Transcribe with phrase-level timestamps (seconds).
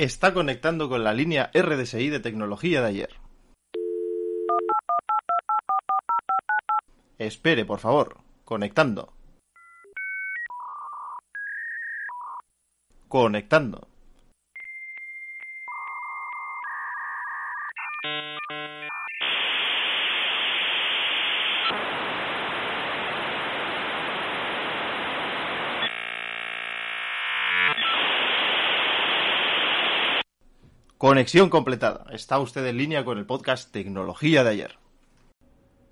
[0.00, 3.08] Está conectando con la línea RDSI de tecnología de ayer.
[7.18, 8.18] Espere, por favor.
[8.44, 9.12] Conectando.
[13.08, 13.88] Conectando.
[30.98, 32.06] Conexión completada.
[32.10, 34.78] Está usted en línea con el podcast Tecnología de ayer.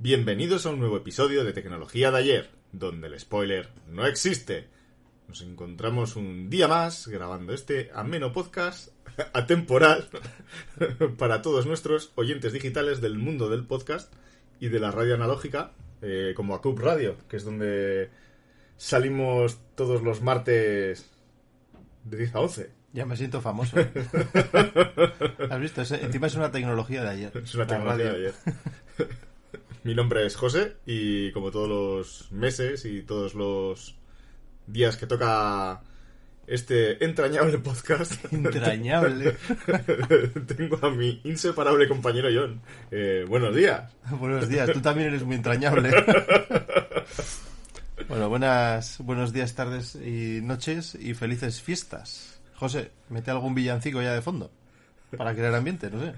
[0.01, 4.67] Bienvenidos a un nuevo episodio de Tecnología de ayer, donde el spoiler no existe.
[5.29, 8.89] Nos encontramos un día más grabando este ameno podcast
[9.33, 10.09] atemporal
[11.19, 14.13] para todos nuestros oyentes digitales del mundo del podcast
[14.59, 15.70] y de la radio analógica,
[16.03, 18.11] eh, como Acup Radio, que es donde
[18.77, 21.09] salimos todos los martes
[22.03, 22.76] de 10 a 11.
[22.97, 23.77] Ya me siento famoso.
[25.50, 25.83] ¿Has visto?
[25.83, 27.33] Es- encima es una tecnología de ayer.
[27.44, 28.34] Es una tecnología de ayer.
[29.84, 33.97] Mi nombre es José y como todos los meses y todos los
[34.67, 35.83] días que toca
[36.47, 39.36] este entrañable podcast, Entrañable.
[40.56, 42.62] tengo a mi inseparable compañero John.
[42.91, 43.92] Eh, buenos días.
[44.11, 45.91] Buenos días, tú también eres muy entrañable.
[48.08, 52.36] Bueno, buenas, buenos días, tardes y noches y felices fiestas.
[52.57, 54.51] José, mete algún villancico ya de fondo
[55.17, 56.14] para crear ambiente, no sé.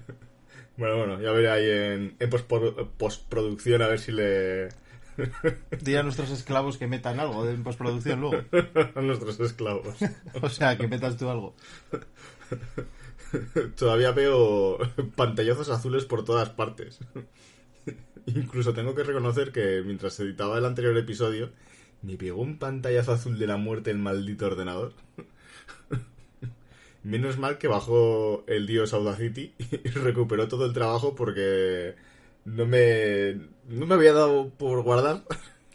[0.77, 4.69] Bueno, bueno, ya veré ahí en, en postpro- postproducción a ver si le...
[5.81, 8.43] Di a nuestros esclavos que metan algo en postproducción luego.
[8.95, 9.95] a nuestros esclavos.
[10.41, 11.53] O sea, que metas tú algo.
[13.77, 14.79] Todavía veo
[15.15, 16.99] pantallazos azules por todas partes.
[18.25, 21.51] Incluso tengo que reconocer que mientras editaba el anterior episodio,
[22.01, 24.93] me pegó un pantallazo azul de la muerte el maldito ordenador.
[27.03, 31.95] Menos mal que bajó el dios Audacity y recuperó todo el trabajo porque
[32.45, 33.35] no me,
[33.67, 35.23] no me había dado por guardar.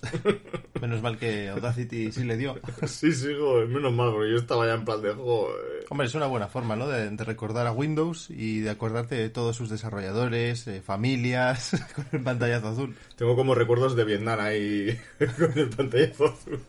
[0.81, 2.61] Menos mal que Audacity sí le dio.
[2.87, 5.87] Sí, sigo, menos mal, porque yo estaba ya en plan de joder.
[5.89, 6.87] Hombre, es una buena forma, ¿no?
[6.87, 12.07] De, de recordar a Windows y de acordarte de todos sus desarrolladores, eh, familias, con
[12.13, 12.95] el pantallazo azul.
[13.17, 14.99] Tengo como recuerdos de Vietnam ahí
[15.39, 16.61] con el pantallazo azul.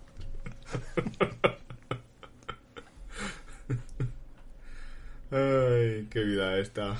[5.31, 6.95] Ay, qué vida esta.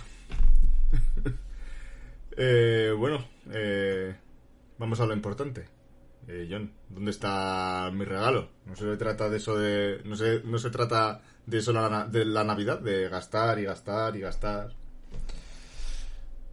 [2.37, 4.13] Eh, bueno, eh,
[4.77, 5.69] vamos a lo importante.
[6.27, 8.49] Eh, John, ¿dónde está mi regalo?
[8.65, 10.01] No se trata de eso de.
[10.03, 14.17] No se, no se trata de eso la, de la Navidad, de gastar y gastar
[14.17, 14.73] y gastar.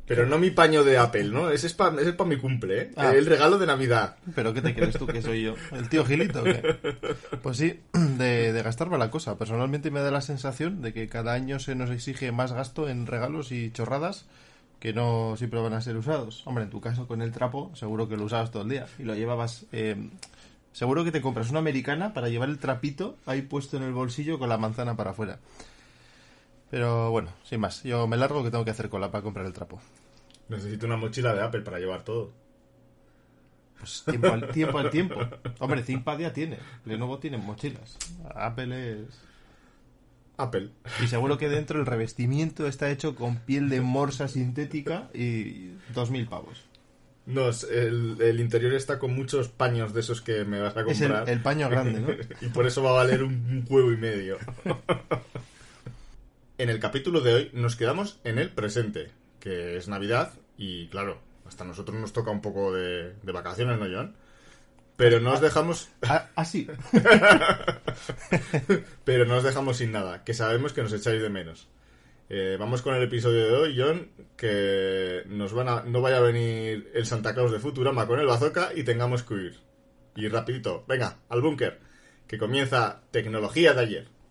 [0.06, 1.50] Pero no mi paño de Apple, ¿no?
[1.50, 2.90] Ese es para es pa mi cumple, ¿eh?
[2.96, 3.12] Ah.
[3.14, 4.16] El regalo de Navidad.
[4.34, 5.54] ¿Pero qué te crees tú que soy yo?
[5.70, 6.76] ¿El tío Gilito qué?
[7.42, 9.38] Pues sí, de, de gastarme la cosa.
[9.38, 13.06] Personalmente me da la sensación de que cada año se nos exige más gasto en
[13.06, 14.26] regalos y chorradas
[14.80, 16.42] que no siempre van a ser usados.
[16.46, 19.04] Hombre, en tu caso con el trapo seguro que lo usabas todo el día y
[19.04, 19.66] lo llevabas...
[19.70, 20.10] eh,
[20.72, 24.38] seguro que te compras una americana para llevar el trapito ahí puesto en el bolsillo
[24.38, 25.38] con la manzana para afuera.
[26.72, 29.52] Pero bueno, sin más, yo me largo que tengo que hacer cola para comprar el
[29.52, 29.78] trapo.
[30.48, 32.32] Necesito una mochila de Apple para llevar todo.
[33.78, 34.78] Pues tiempo al tiempo.
[34.78, 35.16] Al tiempo.
[35.58, 36.58] Hombre, ThinkPad ya tiene.
[36.86, 37.98] Lenovo tiene mochilas.
[38.34, 39.20] Apple es...
[40.38, 40.70] Apple.
[41.02, 46.26] Y seguro que dentro el revestimiento está hecho con piel de morsa sintética y 2.000
[46.26, 46.64] pavos.
[47.26, 51.02] No, el, el interior está con muchos paños de esos que me vas a Es
[51.02, 51.28] el, comprar.
[51.28, 52.08] el paño grande, ¿no?
[52.46, 54.38] y por eso va a valer un, un huevo y medio.
[56.62, 59.10] en el capítulo de hoy nos quedamos en el presente,
[59.40, 63.86] que es Navidad y claro, hasta nosotros nos toca un poco de, de vacaciones, ¿no,
[63.92, 64.14] Joan?
[64.96, 66.68] Pero no os dejamos, Ah, ah, sí.
[69.04, 71.66] pero no os dejamos sin nada, que sabemos que nos echáis de menos.
[72.28, 76.20] Eh, vamos con el episodio de hoy, John, que nos van a, no vaya a
[76.20, 79.60] venir el Santa Claus de Futurama con el bazooka y tengamos que huir.
[80.14, 81.80] Y rapidito, venga, al búnker,
[82.28, 84.21] que comienza tecnología de ayer.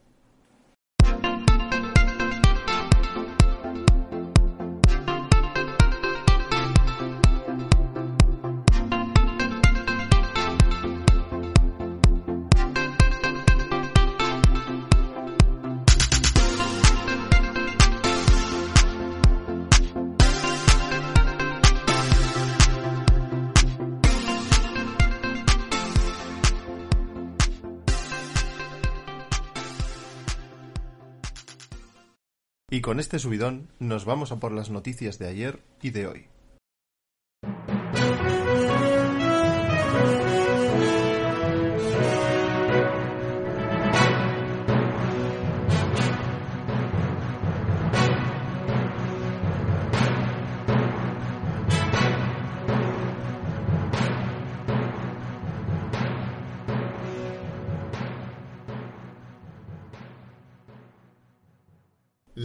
[32.81, 36.25] Y con este subidón nos vamos a por las noticias de ayer y de hoy.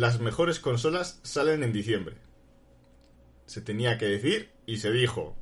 [0.06, 2.14] Las mejores consolas salen en diciembre.
[3.46, 5.34] Se tenía que decir y se dijo.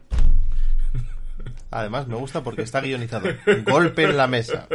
[1.70, 3.28] Además, me gusta porque está guionizado.
[3.66, 4.66] Golpe en la mesa.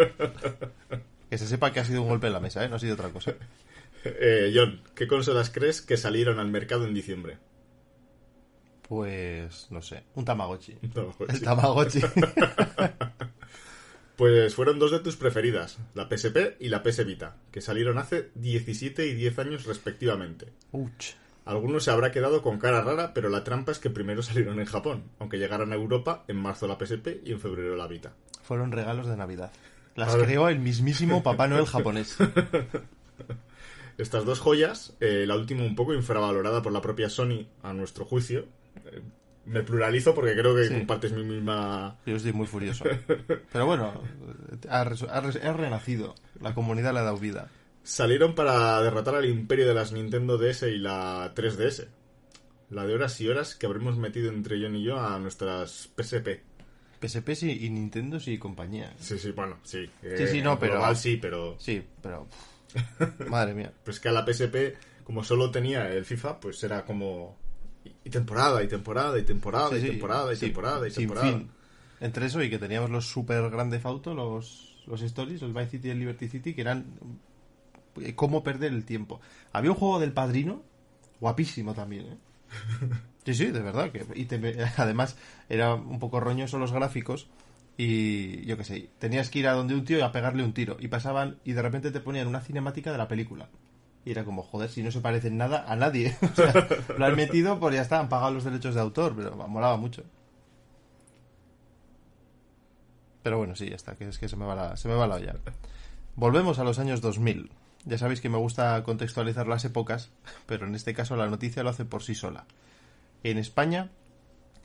[1.28, 2.70] Que se sepa que ha sido un golpe en la mesa, ¿eh?
[2.70, 3.34] No ha sido otra cosa.
[4.04, 7.40] Eh, John, ¿qué consolas crees que salieron al mercado en diciembre?
[8.88, 10.74] Pues, no sé, un Tamagotchi.
[10.74, 11.34] Tamagotchi.
[11.34, 12.02] El Tamagotchi.
[14.20, 18.32] Pues fueron dos de tus preferidas, la PSP y la PS Vita, que salieron hace
[18.36, 20.52] 17 y 10 años respectivamente.
[20.74, 21.14] Uch.
[21.46, 24.66] Algunos se habrá quedado con cara rara, pero la trampa es que primero salieron en
[24.66, 28.12] Japón, aunque llegaran a Europa en marzo la PSP y en febrero la Vita.
[28.44, 29.54] Fueron regalos de Navidad.
[29.96, 32.18] Las creó el mismísimo Papá Noel japonés.
[33.98, 38.04] Estas dos joyas, eh, la última un poco infravalorada por la propia Sony, a nuestro
[38.04, 38.48] juicio.
[39.50, 40.74] Eh, me pluralizo porque creo que Sí.
[40.74, 41.98] compartes mi misma...
[42.06, 42.86] Yo estoy muy furioso.
[43.52, 44.04] Pero bueno,
[44.70, 46.16] ha, ha ha renacido.
[46.40, 47.50] La comunidad le ha dado vida.
[47.84, 51.88] Salieron para derrotar al imperio de las Nintendo DS y la 3DS.
[52.70, 56.44] La de horas y horas que habremos metido entre John y yo a nuestras PSP.
[57.02, 58.94] PSP sí y Nintendo sí y compañía.
[59.00, 59.90] Sí, sí, bueno, sí.
[60.18, 61.56] Sí, sí, no, en pero- global sí, pero...
[61.58, 62.28] Sí, pero...
[63.30, 63.74] Madre mía.
[63.84, 67.38] Pues que a la PSP, como solo tenía el FIFA, pues era como...
[68.04, 71.32] Y temporada, y temporada, y temporada, Sí, y sí, temporada, y temporada, y sin temporada.
[71.38, 71.50] fin.
[72.02, 75.88] Entre eso y que teníamos los super grande auto, los, los stories, el Vice City
[75.90, 76.86] y el Liberty City, que eran
[78.02, 79.20] eh, cómo perder el tiempo.
[79.52, 80.64] Había un juego del padrino,
[81.20, 82.18] guapísimo también, ¿eh?
[83.26, 83.92] Sí, sí, de verdad.
[83.92, 85.18] Que, y te- además
[85.50, 87.28] era un poco roñoso los gráficos
[87.78, 90.54] y yo qué sé, tenías que ir a donde un tío y a pegarle un
[90.54, 90.78] tiro.
[90.80, 93.50] Y pasaban y de repente te ponían una cinemática de la película.
[94.10, 96.18] Y era como, joder, si no se parece en nada a nadie.
[96.32, 96.68] O sea,
[96.98, 100.04] lo han metido, pues ya está, han pagado los derechos de autor, pero molaba mucho.
[103.22, 105.06] Pero bueno, sí, ya está, que es que se me va la, se me va
[105.06, 105.36] la olla.
[106.16, 107.52] Volvemos a los años 2000.
[107.86, 110.10] Ya sabéis que me gusta contextualizar las épocas,
[110.48, 112.46] pero en este caso la noticia lo hace por sí sola.
[113.22, 113.92] En España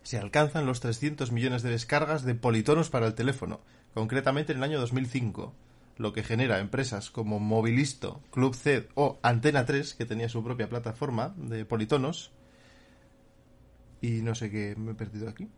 [0.04, 3.60] se alcanzan los 300 millones de descargas de politonos para el teléfono,
[3.92, 5.52] concretamente en el año 2005,
[5.96, 10.68] lo que genera empresas como Movilisto, Club C o Antena 3, que tenía su propia
[10.68, 12.32] plataforma de politonos.
[14.00, 15.48] Y no sé qué me he perdido aquí.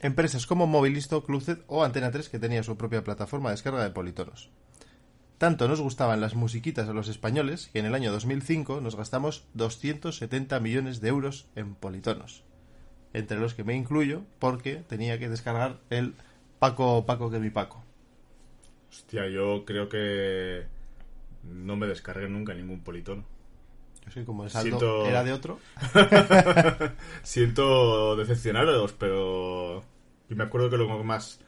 [0.00, 3.82] Empresas como Movilisto, Club C o Antena 3, que tenía su propia plataforma de descarga
[3.82, 4.50] de politonos.
[5.38, 9.46] Tanto nos gustaban las musiquitas a los españoles que en el año 2005 nos gastamos
[9.54, 12.44] 270 millones de euros en politonos.
[13.12, 16.14] Entre los que me incluyo porque tenía que descargar el
[16.58, 17.87] Paco Paco que mi Paco.
[18.90, 20.64] Hostia, yo creo que
[21.44, 23.24] no me descargué nunca ningún politono.
[24.06, 25.58] Yo sé como el saldo Siento- era de otro.
[27.22, 29.82] Siento decepcionaros, pero
[30.28, 31.40] yo me acuerdo que lo más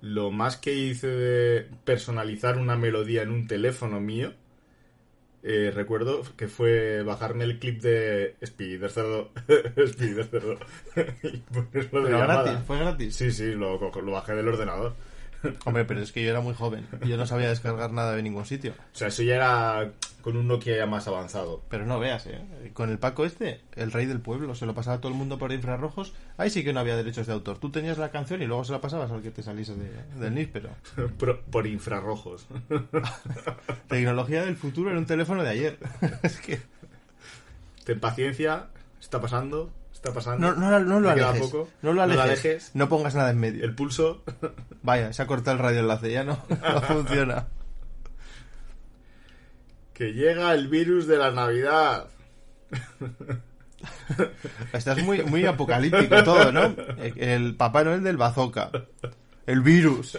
[0.00, 4.34] lo más que hice de personalizar una melodía en un teléfono mío
[5.42, 9.30] eh, recuerdo que fue bajarme el clip de Spider Cerdo
[9.76, 10.58] Spider Cerdo
[11.22, 12.42] y ponerlo de llamada.
[12.44, 13.14] gratis, fue gratis.
[13.16, 14.94] Sí, sí, lo, lo bajé del ordenador.
[15.64, 16.86] Hombre, pero es que yo era muy joven.
[17.02, 18.72] y Yo no sabía descargar nada de ningún sitio.
[18.92, 19.90] O sea, eso ya era
[20.22, 21.62] con un Nokia ya más avanzado.
[21.68, 22.40] Pero no veas, ¿eh?
[22.72, 25.38] Con el Paco este, el rey del pueblo, se lo pasaba a todo el mundo
[25.38, 26.14] por infrarrojos.
[26.38, 27.58] Ahí sí que no había derechos de autor.
[27.58, 30.34] Tú tenías la canción y luego se la pasabas al que te saliese de- del
[30.34, 30.70] NIS, pero...
[31.18, 32.46] Por, por infrarrojos.
[33.88, 35.78] Tecnología del futuro en un teléfono de ayer.
[36.22, 36.60] es que...
[37.84, 38.68] Ten paciencia,
[39.00, 39.70] está pasando,
[40.04, 40.54] está pasando.
[40.54, 41.40] No, no, no lo alejes.
[41.40, 41.68] poco.
[41.82, 42.22] No lo alejes.
[42.22, 42.70] alejes.
[42.74, 43.64] No pongas nada en medio.
[43.64, 44.22] El pulso.
[44.82, 47.46] Vaya, se ha cortado el radioenlace, ya no, no funciona.
[49.94, 52.08] que llega el virus de la Navidad.
[54.72, 56.74] Estás muy, muy apocalíptico todo, ¿no?
[57.16, 58.70] El Papá Noel del bazooka.
[59.46, 60.18] El virus.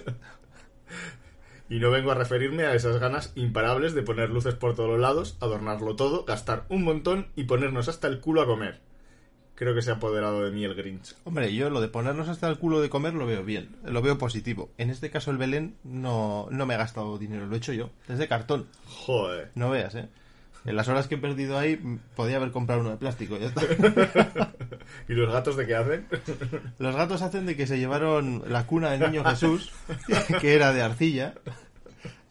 [1.68, 5.36] Y no vengo a referirme a esas ganas imparables de poner luces por todos lados,
[5.42, 8.82] adornarlo todo, gastar un montón y ponernos hasta el culo a comer.
[9.56, 11.16] Creo que se ha apoderado de mí el Grinch.
[11.24, 14.18] Hombre, yo lo de ponernos hasta el culo de comer lo veo bien, lo veo
[14.18, 14.70] positivo.
[14.78, 17.90] En este caso el Belén no, no me he gastado dinero, lo he hecho yo.
[18.10, 19.52] Es de cartón, Joder.
[19.56, 20.10] no veas, ¿eh?
[20.66, 21.80] En las horas que he perdido ahí,
[22.16, 23.62] podía haber comprado uno de plástico, ya está.
[25.08, 26.08] ¿Y los gatos de qué hacen?
[26.80, 29.72] Los gatos hacen de que se llevaron la cuna del niño Jesús,
[30.42, 31.36] que era de arcilla,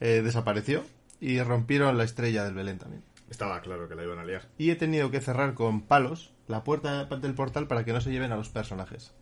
[0.00, 0.84] eh, desapareció,
[1.20, 3.04] y rompieron la estrella del Belén también.
[3.30, 4.42] Estaba claro que la iban a liar.
[4.58, 8.10] Y he tenido que cerrar con palos la puerta del portal para que no se
[8.10, 9.12] lleven a los personajes.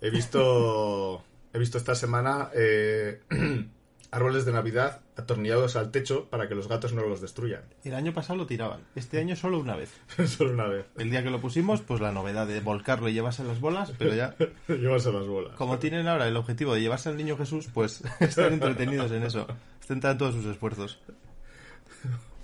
[0.00, 1.24] He visto.
[1.52, 3.22] he visto esta semana eh,
[4.10, 7.62] árboles de Navidad atornillados al techo para que los gatos no los destruyan.
[7.84, 8.82] El año pasado lo tiraban.
[8.94, 9.92] Este año solo una vez.
[10.26, 10.86] Solo una vez.
[10.96, 14.14] El día que lo pusimos, pues la novedad de volcarlo y llevarse las bolas, pero
[14.14, 14.34] ya,
[14.68, 15.56] Llevarse las bolas.
[15.56, 19.46] como tienen ahora el objetivo de llevarse al niño Jesús, pues están entretenidos en eso.
[19.80, 21.00] Centran todos sus esfuerzos.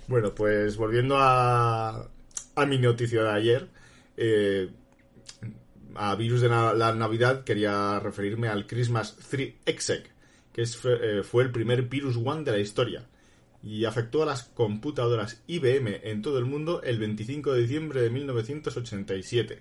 [0.07, 2.07] Bueno, pues volviendo a,
[2.55, 3.67] a mi noticia de ayer,
[4.17, 4.69] eh,
[5.95, 10.09] a virus de na- la Navidad quería referirme al Christmas 3 Exec,
[10.53, 13.05] que es, eh, fue el primer virus one de la historia
[13.63, 18.09] y afectó a las computadoras IBM en todo el mundo el 25 de diciembre de
[18.09, 19.59] 1987.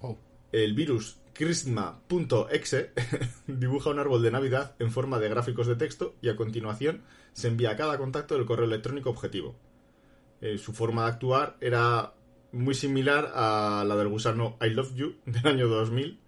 [0.00, 0.16] Oh.
[0.52, 2.90] El virus Christma.exe
[3.46, 7.48] dibuja un árbol de Navidad en forma de gráficos de texto y a continuación se
[7.48, 9.54] envía a cada contacto del correo electrónico objetivo.
[10.40, 12.12] Eh, su forma de actuar era
[12.52, 16.18] muy similar a la del gusano I Love You del año 2000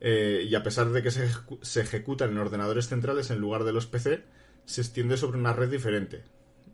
[0.00, 3.64] eh, y a pesar de que se, ejecu- se ejecuta en ordenadores centrales en lugar
[3.64, 4.22] de los PC,
[4.64, 6.22] se extiende sobre una red diferente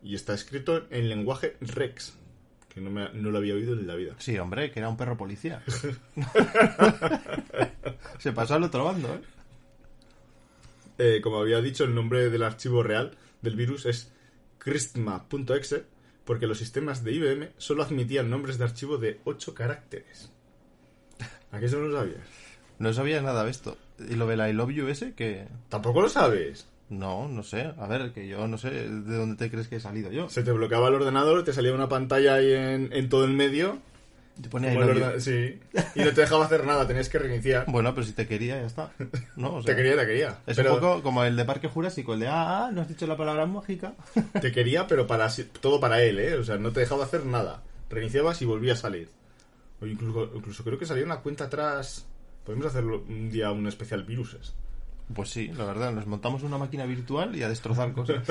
[0.02, 2.18] y está escrito en lenguaje Rex,
[2.68, 4.14] que no, me- no lo había oído en la vida.
[4.18, 5.62] Sí, hombre, que era un perro policía.
[8.18, 9.20] Se pasó al otro bando, ¿eh?
[10.98, 14.12] Eh, como había dicho, el nombre del archivo real del virus es
[14.58, 15.84] christma.exe
[16.24, 20.30] porque los sistemas de IBM solo admitían nombres de archivo de 8 caracteres.
[21.52, 22.26] ¿A qué eso no lo sabías?
[22.78, 23.76] No sabía nada de esto.
[23.98, 25.46] Y lo del I love you ese, que...
[25.68, 26.66] ¿Tampoco lo sabes?
[26.88, 27.72] No, no sé.
[27.78, 30.28] A ver, que yo no sé de dónde te crees que he salido yo.
[30.28, 33.78] Se te bloqueaba el ordenador, te salía una pantalla ahí en, en todo el medio.
[34.40, 35.60] Te ponía ordenador- sí.
[35.94, 37.64] Y no te dejaba hacer nada, tenías que reiniciar.
[37.68, 38.90] Bueno, pero si te quería, ya está.
[39.36, 40.38] No, o sea, Te quería, te quería.
[40.46, 42.88] Es Pero un poco como el de Parque Jurásico, el de, ah, ah, no has
[42.88, 43.94] dicho la palabra mágica.
[44.40, 45.28] Te quería, pero para
[45.60, 46.34] todo para él, ¿eh?
[46.34, 47.62] O sea, no te dejaba hacer nada.
[47.90, 49.08] Reiniciabas y volvía a salir.
[49.80, 52.06] O incluso, incluso creo que salía una cuenta atrás.
[52.44, 54.54] Podemos hacerlo un día un especial viruses.
[55.14, 58.22] Pues sí, la verdad, nos montamos una máquina virtual y a destrozar cosas.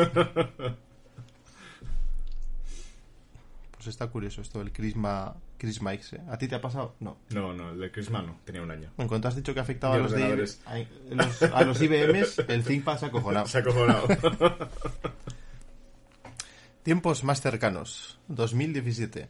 [3.83, 6.13] Pues está curioso esto del Crisma, Crisma X.
[6.13, 6.21] ¿eh?
[6.29, 6.95] ¿A ti te ha pasado?
[7.01, 7.17] No.
[7.31, 8.93] No, no, el de Christmas no, tenía un año.
[8.97, 10.35] En cuanto has dicho que afectaba a los, de, a,
[11.15, 13.45] los- a los IBMs, el ThinkPad se ha acojonado.
[13.47, 14.07] Se ha acojonado.
[16.83, 18.19] Tiempos más cercanos.
[18.29, 19.27] 2017.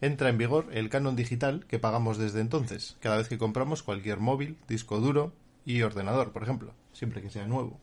[0.00, 4.20] Entra en vigor el canon digital que pagamos desde entonces, cada vez que compramos cualquier
[4.20, 5.32] móvil, disco duro
[5.64, 7.80] y ordenador, por ejemplo, siempre que sea nuevo.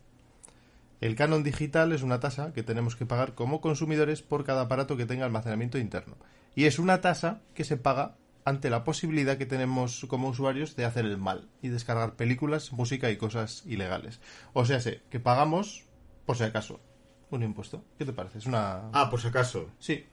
[1.04, 4.96] El canon digital es una tasa que tenemos que pagar como consumidores por cada aparato
[4.96, 6.16] que tenga almacenamiento interno.
[6.54, 10.86] Y es una tasa que se paga ante la posibilidad que tenemos como usuarios de
[10.86, 14.18] hacer el mal y descargar películas, música y cosas ilegales.
[14.54, 15.84] O sea, sé que pagamos,
[16.24, 16.80] por si acaso,
[17.28, 17.84] un impuesto.
[17.98, 18.38] ¿Qué te parece?
[18.38, 18.88] Es una...
[18.94, 19.68] Ah, por si acaso.
[19.78, 20.06] Sí,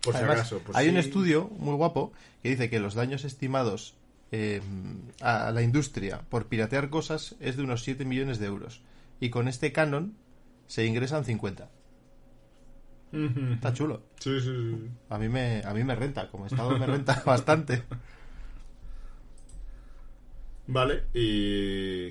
[0.00, 0.62] Por si acaso.
[0.64, 3.96] Pues hay un estudio muy guapo que dice que los daños estimados
[4.32, 4.62] eh,
[5.20, 8.80] a la industria por piratear cosas es de unos 7 millones de euros.
[9.20, 10.16] Y con este canon
[10.66, 11.70] se ingresan 50.
[13.12, 13.52] Ujú.
[13.54, 14.02] Está chulo.
[14.20, 14.90] Sí, sí, sí.
[15.08, 17.82] A mí me, a mí me renta, como Estado me renta bastante.
[20.66, 22.10] Vale, y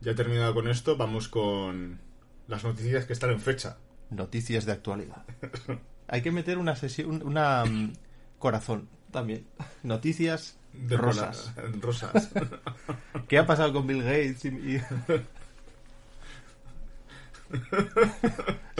[0.00, 0.96] ya terminado con esto.
[0.96, 2.00] Vamos con
[2.48, 3.76] las noticias que están en fecha.
[4.10, 5.24] Noticias de actualidad.
[6.08, 7.92] Hay que meter una sesión, una mm,
[8.38, 9.46] corazón también.
[9.84, 11.54] Noticias De rosas.
[11.80, 12.30] Rosas.
[13.28, 14.44] ¿Qué ha pasado con Bill Gates?
[14.44, 14.82] Y, y-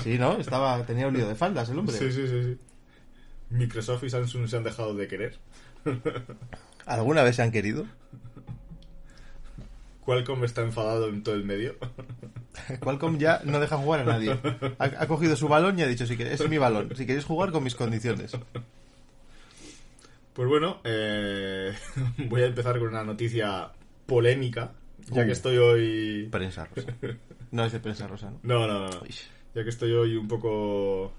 [0.02, 0.37] Sí, ¿no?
[0.38, 1.97] Estaba, tenía un lío de faldas el hombre.
[1.97, 2.59] sí, sí, sí, sí.
[3.50, 5.38] Microsoft y Samsung se han dejado de querer.
[6.87, 7.87] ¿Alguna vez se han querido?
[10.05, 11.76] Qualcomm está enfadado en todo el medio.
[12.81, 14.37] Qualcomm ya no deja jugar a nadie.
[14.79, 16.91] Ha, ha cogido su balón y ha dicho, si queréis, es mi balón.
[16.97, 18.33] Si queréis jugar con mis condiciones.
[20.33, 21.73] Pues bueno, eh,
[22.29, 23.71] voy a empezar con una noticia
[24.07, 24.73] polémica,
[25.11, 25.26] ya Uh.
[25.26, 26.29] que estoy hoy...
[26.33, 26.95] Prensa rosa.
[27.52, 28.40] No es de prensa rosa, ¿no?
[28.42, 29.00] No, no, no.
[29.02, 29.14] Uy,
[29.54, 31.12] Ya que estoy hoy un poco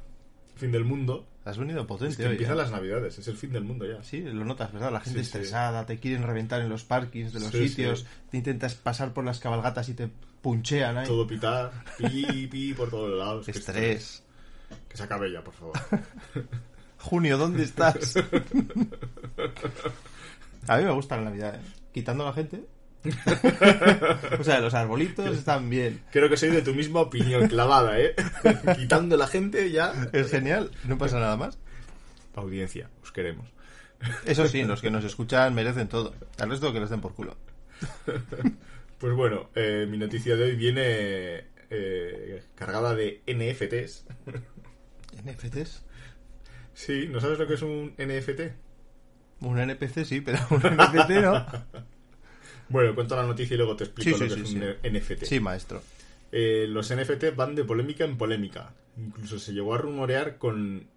[0.55, 1.25] fin del mundo.
[1.45, 2.59] has venido potente Es que hoy, empiezan ¿eh?
[2.59, 4.03] las navidades, es el fin del mundo ya.
[4.03, 4.91] Sí, lo notas, ¿verdad?
[4.91, 5.29] La gente Sí, sí.
[5.29, 9.23] estresada, te quieren reventar en los parkings de los Sí, sitios, te intentas pasar por
[9.25, 10.09] las cabalgatas y te
[10.41, 11.07] punchean ahí.
[11.07, 13.47] Todo pitar, pi, pi por todos lados.
[13.47, 14.23] Estrés.
[14.89, 15.73] Que se acabe ya, por favor.
[16.97, 18.15] Junio, ¿dónde estás?
[20.67, 21.59] A mí me gusta la Navidad, ¿eh?
[21.93, 22.63] Quitando a la gente.
[24.39, 26.01] o sea, los arbolitos están bien.
[26.12, 28.15] Creo que soy de tu misma opinión, clavada, ¿eh?
[28.77, 29.93] Quitando la gente ya.
[30.13, 31.57] Es genial, no pasa nada más.
[32.36, 33.50] Audiencia, os queremos.
[34.25, 36.13] Eso sí, los que nos escuchan merecen todo.
[36.39, 37.36] Al resto que les den por culo.
[39.00, 44.05] Pues bueno, eh, mi noticia de hoy viene eh, cargada de NFTs.
[45.25, 45.83] NFTs.
[46.74, 48.41] Sí, ¿no sabes lo que es un NFT?
[49.41, 51.45] Un NPC sí, pero un NFT no.
[52.74, 54.98] Bueno, cuento la noticia y luego te explico Sí, lo sí, que sí, es un
[54.98, 55.25] NFT.
[55.25, 55.84] Sí, maestro.
[56.32, 58.74] Eh, los NFT van de polémica en polémica.
[58.98, 60.88] Incluso se llegó a rumorear con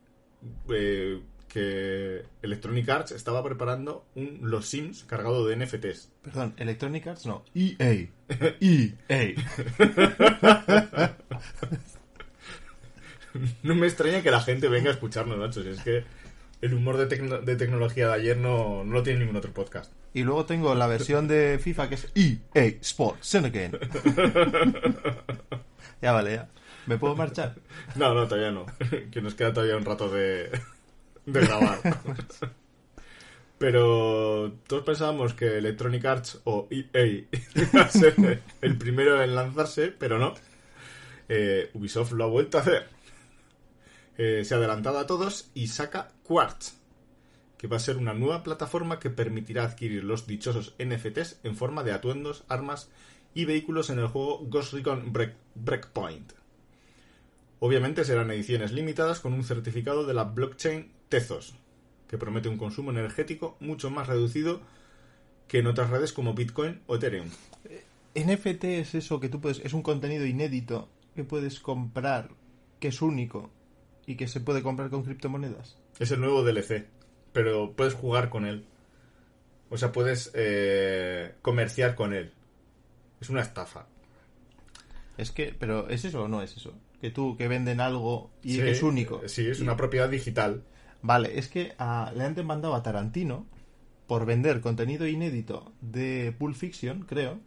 [0.71, 6.13] eh, que Electronic Arts estaba preparando un Los Sims cargado de NFTs.
[6.23, 7.45] Perdón, Electronic Arts no.
[7.55, 8.09] EA.
[8.59, 9.35] EA.
[13.63, 15.63] No me extraña que la gente venga a escucharnos, Nacho.
[15.63, 16.05] Si es que
[16.61, 19.93] el humor de, tecno- de tecnología de ayer no, no lo tiene ningún otro podcast.
[20.15, 23.73] Y luego tengo la versión de FIFA que es EA Sports Again.
[26.03, 26.49] ya vale, ya.
[26.87, 27.57] ¿Me puedo marchar?
[27.97, 28.65] No, no, todavía no.
[29.11, 30.51] Que nos queda todavía un rato de,
[31.27, 31.79] de grabar.
[33.59, 39.89] Pero todos pensábamos que Electronic Arts o EA iba a ser el primero en lanzarse,
[39.99, 40.35] pero no.
[41.29, 42.87] Eh, Ubisoft lo ha vuelto a hacer.
[44.19, 46.75] Eh, se ha adelantado a todos y saca Quartz,
[47.57, 51.85] que va a ser una nueva plataforma que permitirá adquirir los dichosos NFTs en forma
[51.85, 52.89] de atuendos, armas
[53.33, 56.33] y vehículos en el juego Ghost Recon Break- Breakpoint.
[57.61, 61.55] Obviamente serán ediciones limitadas con un certificado de la blockchain Tezos,
[62.09, 64.61] que promete un consumo energético mucho más reducido
[65.49, 67.29] que en otras redes como Bitcoin o Ethereum.
[68.17, 69.61] NFT es eso que tú puedes.
[69.61, 72.31] Es un contenido inédito que puedes comprar,
[72.81, 73.51] que es único
[74.07, 75.77] y que se puede comprar con criptomonedas.
[75.99, 76.87] Es el nuevo DLC,
[77.33, 78.67] pero puedes jugar con él.
[79.71, 82.33] O sea, puedes eh, comerciar con él.
[83.21, 83.87] Es una estafa.
[85.17, 86.73] Es que, pero ¿es eso o no es eso?
[87.01, 89.23] Que tú, que venden algo y Sí, que es único.
[89.27, 90.63] Sí, es Y- una propiedad digital.
[91.03, 93.47] Vale, es que a- le han demandado a Tarantino
[94.07, 97.41] por vender contenido inédito de Pulp Fiction, creo,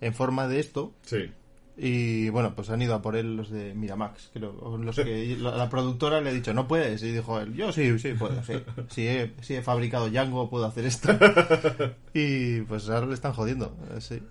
[0.00, 0.94] en forma de esto.
[1.02, 1.30] Sí.
[1.78, 4.78] Y bueno, pues han ido a por él los de Miramax, creo.
[4.78, 7.02] Los que la, la productora le ha dicho, no puedes.
[7.02, 8.54] Y dijo él, yo sí, sí puedo, sí.
[8.88, 11.10] Si he, he fabricado Django, puedo hacer esto.
[12.14, 13.76] y pues ahora le están jodiendo.
[13.94, 14.22] eh, sí.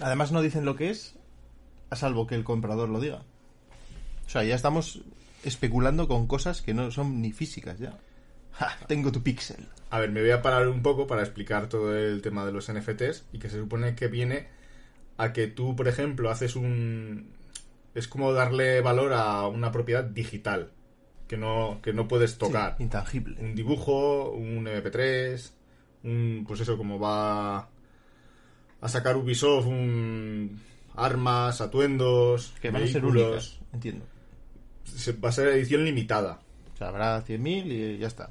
[0.00, 1.14] Además, no dicen lo que es,
[1.90, 3.22] a salvo que el comprador lo diga.
[4.26, 5.02] O sea, ya estamos
[5.44, 7.98] especulando con cosas que no son ni físicas ya.
[8.52, 9.68] Ja, tengo tu pixel.
[9.90, 12.72] A ver, me voy a parar un poco para explicar todo el tema de los
[12.72, 14.48] NFTs y que se supone que viene
[15.16, 17.28] a que tú, por ejemplo, haces un...
[17.94, 20.70] Es como darle valor a una propiedad digital
[21.28, 22.74] que no, que no puedes tocar.
[22.76, 23.40] Sí, intangible.
[23.40, 25.50] Un dibujo, un MP3,
[26.04, 26.44] un...
[26.46, 27.68] Pues eso, como va
[28.80, 30.60] a sacar Ubisoft, un...
[30.96, 33.24] Armas, atuendos, Que van a ser vehículos.
[33.26, 34.04] únicas, entiendo.
[34.84, 36.40] Se- Va a ser edición limitada.
[36.72, 38.30] O sea, habrá 100.000 y ya está.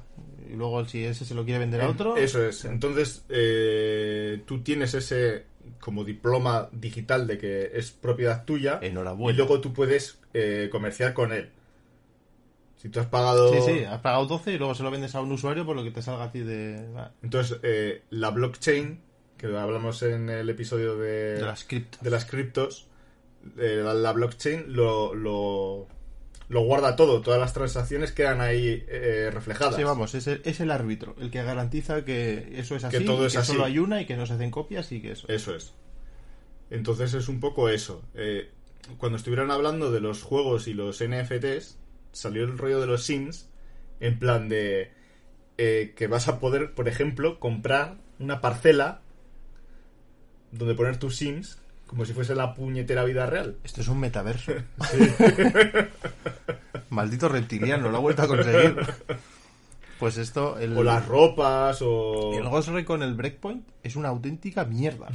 [0.50, 2.16] Y luego si ese se lo quiere vender a otro...
[2.16, 2.64] Eso es.
[2.66, 5.44] Entonces, eh, tú tienes ese
[5.80, 8.78] como diploma digital de que es propiedad tuya.
[8.82, 9.34] Enhorabuena.
[9.34, 11.50] Y luego tú puedes eh, comerciar con él.
[12.76, 13.52] Si tú has pagado...
[13.52, 15.84] Sí, sí, has pagado 12 y luego se lo vendes a un usuario por lo
[15.84, 16.86] que te salga a ti de,
[17.22, 19.00] Entonces, eh, la blockchain,
[19.38, 22.02] que hablamos en el episodio de, de las criptos.
[22.02, 22.86] de las criptos,
[23.58, 25.86] eh, la, la blockchain lo, lo,
[26.48, 27.20] lo guarda todo.
[27.20, 29.76] Todas las transacciones quedan ahí eh, reflejadas.
[29.76, 33.04] Sí, vamos, es el, es el árbitro, el que garantiza que eso es así, Que
[33.04, 33.52] todo es así.
[33.52, 35.26] solo hay una y que no se hacen copias y que eso.
[35.28, 35.72] Eso es.
[36.70, 38.02] Entonces es un poco eso.
[38.14, 38.50] Eh,
[38.98, 41.78] cuando estuvieron hablando de los juegos y los NFTs,
[42.12, 43.48] salió el rollo de los Sims,
[44.00, 44.92] en plan de
[45.56, 49.00] eh, que vas a poder, por ejemplo, comprar una parcela
[50.52, 51.58] donde poner tus Sims
[51.94, 53.56] como si fuese la puñetera vida real.
[53.62, 54.50] Esto es un metaverso.
[56.90, 58.76] Maldito reptiliano, lo ha vuelto a conseguir.
[60.00, 62.36] Pues esto, el, O las ropas, o...
[62.36, 65.06] el Ghost Recon, el Breakpoint, es una auténtica mierda.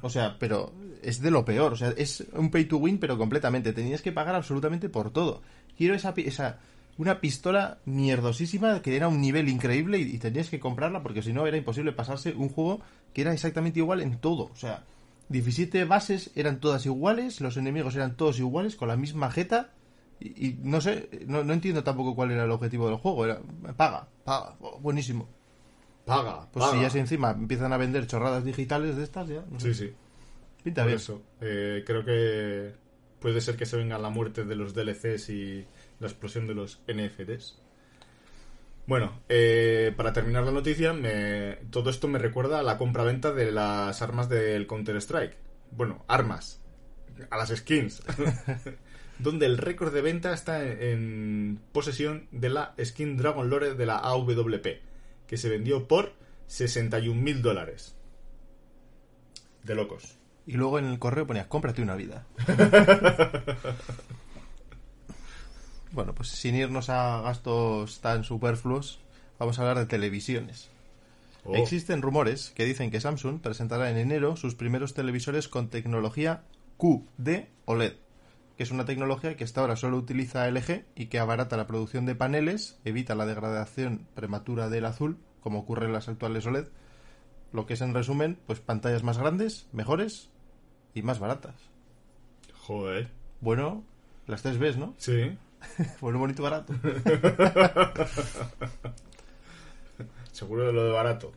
[0.00, 0.72] O sea, pero
[1.02, 1.72] es de lo peor.
[1.72, 3.72] O sea, es un pay to win, pero completamente.
[3.72, 5.42] Tenías que pagar absolutamente por todo.
[5.76, 6.60] Quiero esa, esa
[6.98, 11.32] una pistola mierdosísima que era un nivel increíble y, y tenías que comprarla porque si
[11.32, 12.80] no era imposible pasarse un juego
[13.12, 14.50] que era exactamente igual en todo.
[14.52, 14.84] O sea,
[15.28, 19.72] 17 bases eran todas iguales, los enemigos eran todos iguales, con la misma jeta.
[20.20, 23.24] Y, y no sé, no, no entiendo tampoco cuál era el objetivo del juego.
[23.24, 23.40] Era,
[23.76, 25.28] paga, paga, buenísimo.
[26.04, 26.76] Paga, Pues paga.
[26.76, 29.44] si ya si encima empiezan a vender chorradas digitales de estas, ya.
[29.50, 29.74] no sé.
[29.74, 29.92] Sí, sí.
[30.64, 30.96] Pinta Por bien.
[30.96, 31.22] eso.
[31.40, 32.72] Eh, creo que
[33.20, 35.66] puede ser que se venga la muerte de los DLCs y
[36.00, 37.60] la explosión de los NFTs.
[38.88, 43.52] Bueno, eh, para terminar la noticia, me- todo esto me recuerda a la compra-venta de
[43.52, 45.36] las armas del Counter-Strike.
[45.72, 46.62] Bueno, armas.
[47.30, 48.02] A las skins.
[49.18, 53.84] donde el récord de venta está en, en posesión de la skin Dragon Lore de
[53.86, 54.66] la AWP,
[55.26, 56.14] que se vendió por
[56.48, 57.94] 61.000 dólares.
[59.64, 60.16] De locos.
[60.46, 62.26] Y luego en el correo ponías, cómprate una vida.
[65.92, 69.00] Bueno, pues sin irnos a gastos tan superfluos,
[69.38, 70.68] vamos a hablar de televisiones.
[71.44, 76.42] Oh, Existen rumores que dicen que Samsung presentará en enero sus primeros televisores con tecnología
[76.76, 77.94] QD OLED,
[78.56, 82.06] que es una tecnología que hasta ahora solo utiliza LG y que abarata la producción
[82.06, 86.66] de paneles, evita la degradación prematura del azul, como ocurre en las actuales OLED,
[87.52, 90.28] lo que es en resumen, pues pantallas más grandes, mejores
[90.92, 91.54] y más baratas.
[92.52, 93.10] Joder.
[93.40, 93.84] Bueno,
[94.26, 94.94] las tres ves, ¿no?
[94.98, 95.38] Sí.
[96.00, 96.72] Bueno, bonito, barato.
[100.32, 101.32] Seguro de lo de barato.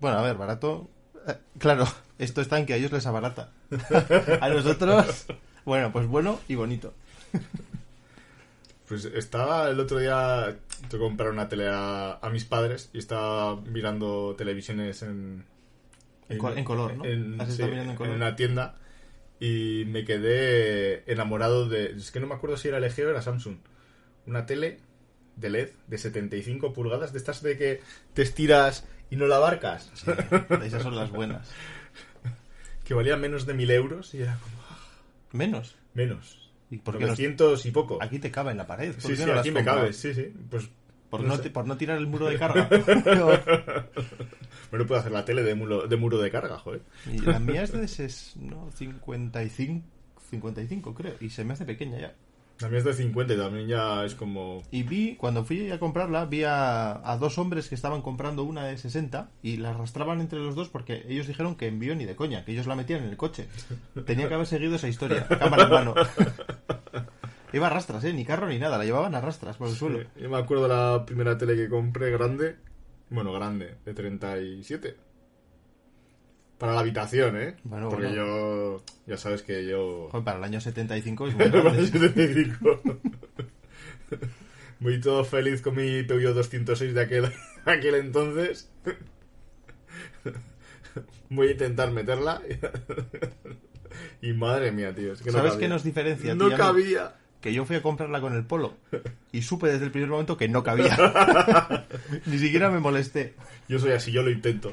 [0.00, 0.88] Bueno, a ver, barato.
[1.26, 1.86] eh, claro,
[2.18, 3.50] esto está en que a ellos les abarata.
[4.40, 5.26] a nosotros,
[5.64, 6.94] bueno, pues bueno y bonito.
[8.86, 10.56] Pues estaba el otro día,
[10.88, 15.44] tengo que comprar una tele a, a mis padres y estaba mirando televisiones en...
[16.30, 17.04] En en color, ¿no?
[17.04, 18.14] En, Has sí, estado mirando en color.
[18.16, 18.76] una tienda
[19.40, 21.92] y me quedé enamorado de...
[21.92, 23.56] Es que no me acuerdo si era LG o era Samsung.
[24.26, 24.78] Una tele
[25.36, 27.80] de LED de 75 pulgadas, de estas de que
[28.14, 30.10] te estiras y no la abarcas, Sí,
[30.64, 31.48] esas son las buenas.
[32.84, 34.56] que valía menos de 1000 euros y era como
[35.32, 35.76] Menos.
[35.94, 36.50] menos.
[36.70, 37.98] ¿Y por qué no- 900 y poco.
[38.02, 38.92] Aquí te cabe en la pared.
[38.92, 40.32] ¿Por Sí, qué sí, no aquí me cabe, sí, sí.
[40.50, 40.68] Pues
[41.08, 41.48] Por No no, sé.
[41.50, 42.68] por no tirar el muro de carga.
[44.72, 46.82] lo puedo hacer la tele de muro de, muro de carga, joder.
[47.10, 49.82] y la mía es de ses- no, 55,
[50.30, 51.14] 55 creo.
[51.20, 52.14] Y se me hace pequeña ya.
[52.60, 54.64] La mía es de 50 y también ya es como...
[54.72, 58.64] Y vi, cuando fui a comprarla, vi a, a dos hombres que estaban comprando una
[58.64, 62.16] de 60 y la arrastraban entre los dos porque ellos dijeron que envió ni de
[62.16, 63.46] coña, que ellos la metían en el coche.
[64.06, 65.94] Tenía que haber seguido esa historia, cámara en mano.
[67.52, 68.12] Iba a rastras, ¿eh?
[68.12, 70.00] Ni carro ni nada, la llevaban a rastras por el suelo.
[70.20, 72.56] Yo me acuerdo de la primera tele que compré grande.
[73.10, 74.96] Bueno, grande, de 37.
[76.58, 77.56] Para la habitación, ¿eh?
[77.64, 78.16] Bueno, Porque bueno.
[78.16, 78.84] yo...
[79.06, 80.08] Ya sabes que yo...
[80.10, 82.82] Joder, para el año 75 es muy Para el 75.
[84.80, 87.32] Muy todo feliz con mi Peugeot 206 de aquel,
[87.64, 88.70] aquel entonces.
[91.30, 92.40] Voy a intentar meterla.
[94.22, 95.12] Y madre mía, tío.
[95.12, 97.16] Es que ¿Sabes qué nos diferencia, No tío, cabía.
[97.40, 98.74] Que yo fui a comprarla con el polo
[99.30, 100.96] y supe desde el primer momento que no cabía.
[102.26, 103.34] Ni siquiera me molesté.
[103.68, 104.72] Yo soy así, yo lo intento.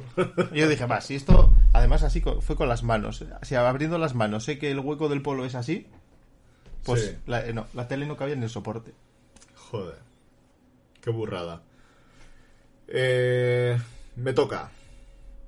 [0.52, 3.24] Y yo dije, va, si esto, además así fue con las manos.
[3.44, 5.86] Si abriendo las manos sé que el hueco del polo es así,
[6.84, 7.16] pues Sí.
[7.28, 8.94] la, eh, no, la tele no cabía en el soporte.
[9.56, 10.00] Joder.
[11.02, 11.62] Qué burrada.
[12.88, 13.78] Eh,
[14.16, 14.72] me toca.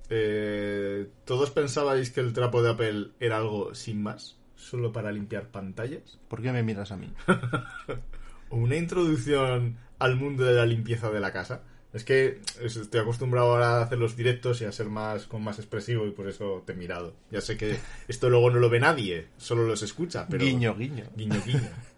[0.09, 4.36] Eh, ¿Todos pensabais que el trapo de Apple era algo sin más?
[4.57, 6.19] ¿Solo para limpiar pantallas?
[6.27, 7.13] ¿Por qué me miras a mí?
[8.49, 11.61] ¿O una introducción al mundo de la limpieza de la casa?
[11.93, 15.43] Es que es- estoy acostumbrado ahora a hacer los directos y a ser más con
[15.43, 17.13] más expresivo y por eso te he mirado.
[17.31, 17.77] Ya sé que
[18.09, 20.43] esto luego no lo ve nadie, solo los escucha, pero...
[20.43, 21.05] Guiño, guiño.
[21.15, 21.61] Guiño, guiño.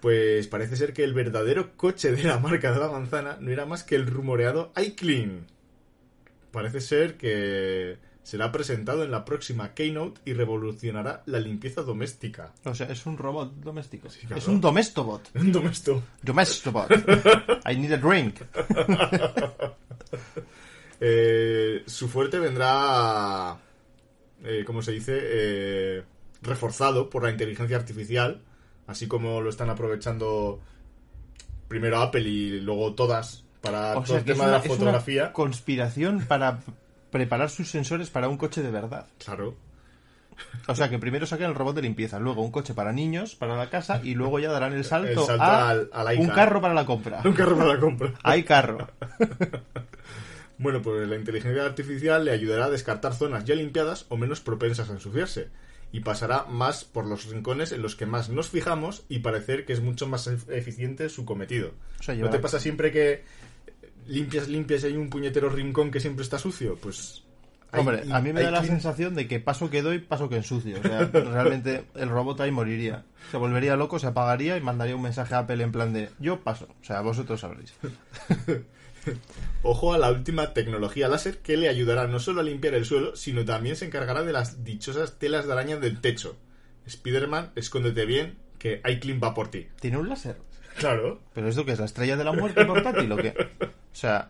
[0.00, 3.64] Pues parece ser que el verdadero coche de la marca de la manzana no era
[3.64, 5.46] más que el rumoreado iClean.
[6.50, 12.52] Parece ser que será presentado en la próxima Keynote y revolucionará la limpieza doméstica.
[12.64, 14.08] O sea, es un robot doméstico.
[14.08, 14.36] claro.
[14.36, 15.30] Es un domestobot.
[15.34, 16.02] Un domesto.
[16.22, 16.90] Domestobot.
[17.70, 18.40] I need a drink.
[21.00, 23.58] Eh, su fuerte vendrá,
[24.44, 25.18] eh, ¿cómo se dice?
[25.20, 26.02] Eh,
[26.40, 28.40] reforzado por la inteligencia artificial,
[28.86, 30.60] así como lo están aprovechando
[31.68, 34.74] primero Apple y luego todas para O todo sea, el tema de la es una
[34.76, 35.32] fotografía.
[35.32, 36.60] conspiración para
[37.14, 39.06] preparar sus sensores para un coche de verdad.
[39.24, 39.54] Claro.
[40.66, 43.54] O sea, que primero sacan el robot de limpieza, luego un coche para niños, para
[43.56, 46.60] la casa, y luego ya darán el salto, El salto a al- al un carro
[46.60, 47.20] para la compra.
[47.24, 48.12] Un carro para la compra.
[48.24, 48.88] Hay carro.
[50.58, 54.88] Bueno, pues la inteligencia artificial le ayudará a descartar zonas ya limpiadas o menos propensas
[54.88, 55.48] a ensuciarse.
[55.92, 59.72] Y pasará más por los rincones en los que más nos fijamos y parecer que
[59.72, 61.72] es mucho más ef- eficiente su cometido.
[62.00, 63.24] O sea, ¿No te pasa siempre que
[64.06, 66.76] limpias, limpias y hay un puñetero rincón que siempre está sucio?
[66.80, 67.22] Pues...
[67.72, 70.28] hay- Hombre, a mí me da la clean- sensación de que paso que doy, paso
[70.28, 70.78] que ensucio.
[70.78, 73.04] O sea, realmente el robot ahí moriría.
[73.30, 76.40] Se volvería loco, se apagaría y mandaría un mensaje a Apple en plan de yo
[76.40, 76.68] paso.
[76.80, 77.74] O sea, vosotros sabréis.
[79.62, 83.16] Ojo a la última tecnología láser que le ayudará no solo a limpiar el suelo,
[83.16, 86.36] sino también se encargará de las dichosas telas de araña del techo.
[86.86, 89.66] Spider-Man, escóndete bien, que iClean va por ti.
[89.80, 90.36] Tiene un láser.
[90.78, 91.20] Claro.
[91.34, 91.78] ¿Pero esto qué es?
[91.78, 93.34] ¿La estrella de la muerte portátil o qué?
[93.94, 94.28] O sea,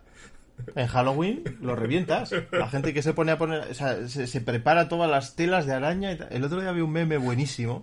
[0.77, 2.31] en Halloween lo revientas.
[2.53, 3.63] La gente que se pone a poner...
[3.71, 6.13] O sea, se, se prepara todas las telas de araña.
[6.13, 6.29] y tal.
[6.31, 7.83] El otro día vi un meme buenísimo.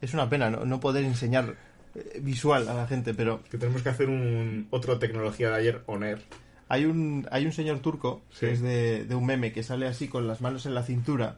[0.00, 1.54] Es una pena no, no poder enseñar
[1.94, 5.82] eh, visual a la gente, pero Que tenemos que hacer un otro tecnología de ayer
[5.86, 6.22] on air.
[6.68, 10.08] hay un, hay un señor turco que es de, de un meme que sale así
[10.08, 11.36] con las manos en la cintura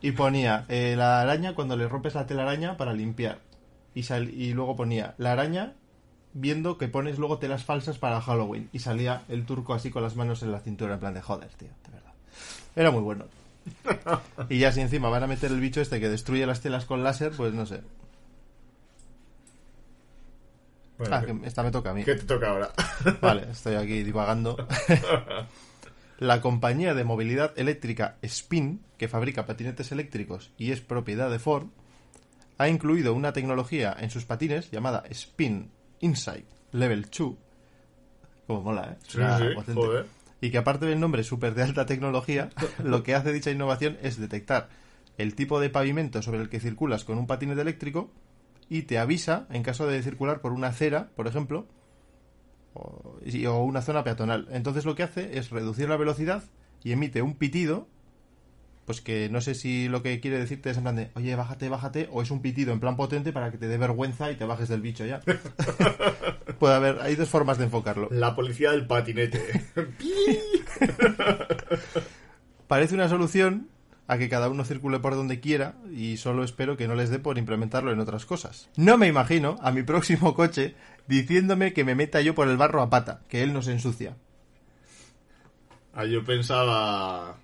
[0.00, 3.40] y ponía eh, la araña cuando le rompes la telaraña para limpiar.
[3.94, 5.74] y, sal- y luego ponía la araña
[6.40, 8.68] viendo que pones luego telas falsas para Halloween.
[8.72, 11.48] Y salía el turco así con las manos en la cintura, en plan de joder,
[11.54, 12.12] tío, de verdad.
[12.76, 13.24] Era muy bueno.
[14.48, 17.02] Y ya si encima van a meter el bicho este que destruye las telas con
[17.04, 17.82] láser, pues no sé.
[20.98, 22.04] Bueno, Ah, ¿qué, que esta me toca a mí.
[22.04, 22.70] qué te toca ahora?
[23.20, 24.56] Vale, estoy aquí divagando.
[26.18, 31.66] La compañía de movilidad eléctrica Spin, que fabrica patinetes eléctricos y es propiedad de Ford,
[32.58, 37.34] ha incluido una tecnología en sus patines llamada Spin Insight Level 2.
[38.46, 38.96] Como mola, ¿eh?
[39.06, 40.06] Sí, sí, joder.
[40.40, 42.50] Y que aparte del nombre súper de alta tecnología,
[42.82, 44.68] lo que hace dicha innovación es detectar
[45.18, 48.10] el tipo de pavimento sobre el que circulas con un patinete eléctrico
[48.68, 51.66] y te avisa en caso de circular por una acera, por ejemplo,
[52.74, 54.46] o una zona peatonal.
[54.50, 56.44] Entonces lo que hace es reducir la velocidad
[56.84, 57.88] y emite un pitido,
[58.88, 61.68] pues que no sé si lo que quiere decirte es en plan de, oye, bájate,
[61.68, 64.46] bájate, o es un pitido en plan potente para que te dé vergüenza y te
[64.46, 65.20] bajes del bicho ya.
[66.58, 68.08] Puede haber, hay dos formas de enfocarlo.
[68.10, 69.42] La policía del patinete.
[72.66, 73.68] Parece una solución
[74.06, 77.18] a que cada uno circule por donde quiera y solo espero que no les dé
[77.18, 78.70] por implementarlo en otras cosas.
[78.78, 82.80] No me imagino a mi próximo coche diciéndome que me meta yo por el barro
[82.80, 84.16] a pata, que él no se ensucia.
[85.92, 87.36] Ah, yo pensaba.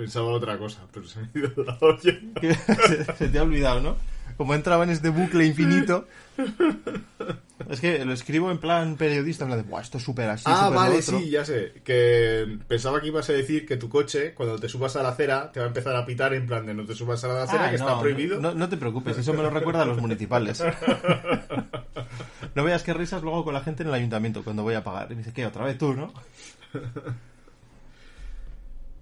[0.00, 2.18] Pensaba otra cosa, pero se me ha ido la olla.
[2.88, 3.96] Se, se te ha olvidado, ¿no?
[4.38, 6.06] Como entraba en este bucle infinito.
[7.68, 10.44] Es que lo escribo en plan periodista, en plan de, Buah, esto es súper así,
[10.46, 11.18] Ah, vale, otro".
[11.18, 11.82] sí, ya sé.
[11.84, 15.52] Que pensaba que ibas a decir que tu coche, cuando te subas a la acera,
[15.52, 17.66] te va a empezar a pitar en plan de no te subas a la acera,
[17.66, 18.40] Ah, que no, está prohibido.
[18.40, 20.64] No, no te preocupes, eso me lo recuerda a los municipales.
[22.56, 25.06] No veas qué risas luego con la gente en el ayuntamiento cuando voy a pagar.
[25.12, 25.46] Y me dice, ¿qué?
[25.46, 26.12] ¿Otra vez tú, no?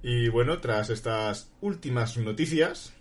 [0.02, 2.92] Y bueno, tras estas últimas noticias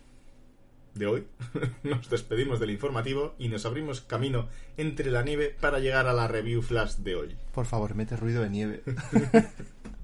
[0.94, 1.26] de hoy,
[1.82, 6.28] nos despedimos del informativo y nos abrimos camino entre la nieve para llegar a la
[6.28, 7.36] review flash de hoy.
[7.52, 8.82] Por favor, mete ruido de nieve.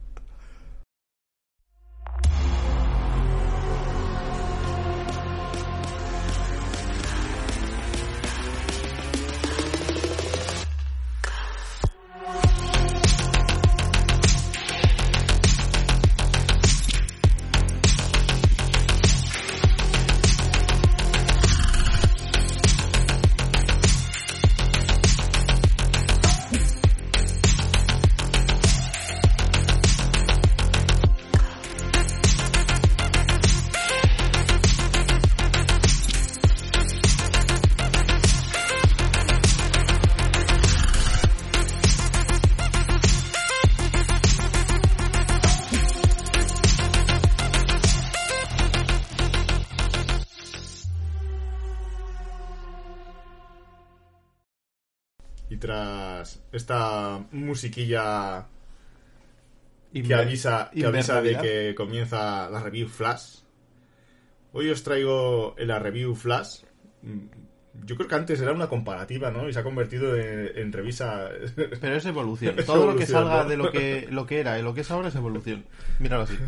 [57.33, 58.47] musiquilla
[59.93, 63.39] que avisa, que avisa de que comienza la review flash,
[64.53, 66.63] hoy os traigo la review flash.
[67.03, 67.27] mm,
[67.87, 69.49] Yo creo que antes era una comparativa, ¿no?
[69.49, 71.29] Y se ha convertido en, en revisa.
[71.81, 72.55] Pero es evolución.
[72.59, 73.49] Es Todo lo que salga ¿no?
[73.49, 75.65] de lo que, lo que era y lo que es ahora es evolución.
[75.99, 76.39] Míralo así.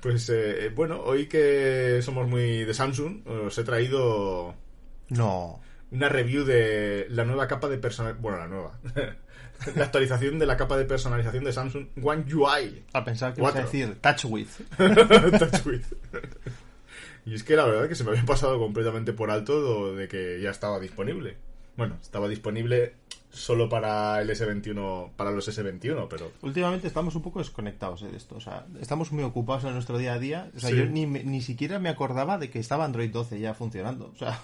[0.00, 4.54] Pues eh, bueno, hoy que somos muy de Samsung, os he traído
[5.10, 5.60] No.
[5.90, 8.14] una review de la nueva capa de personal...
[8.14, 8.78] Bueno, la nueva.
[9.76, 12.84] La actualización de la capa de personalización de Samsung One UI.
[12.92, 14.48] A pensar que vas a decir touch with.
[14.78, 15.82] Touch with.
[17.26, 20.40] y es que la verdad que se me había pasado completamente por alto de que
[20.40, 21.36] ya estaba disponible.
[21.76, 22.94] Bueno, estaba disponible
[23.30, 28.16] solo para el S21, para los S21, pero Últimamente estamos un poco desconectados eh, de
[28.16, 28.34] esto.
[28.36, 30.50] O sea, estamos muy ocupados en nuestro día a día.
[30.56, 30.76] O sea, Sí.
[30.76, 34.10] yo ni, ni siquiera me acordaba de que estaba Android 12 ya funcionando.
[34.14, 34.40] O sea,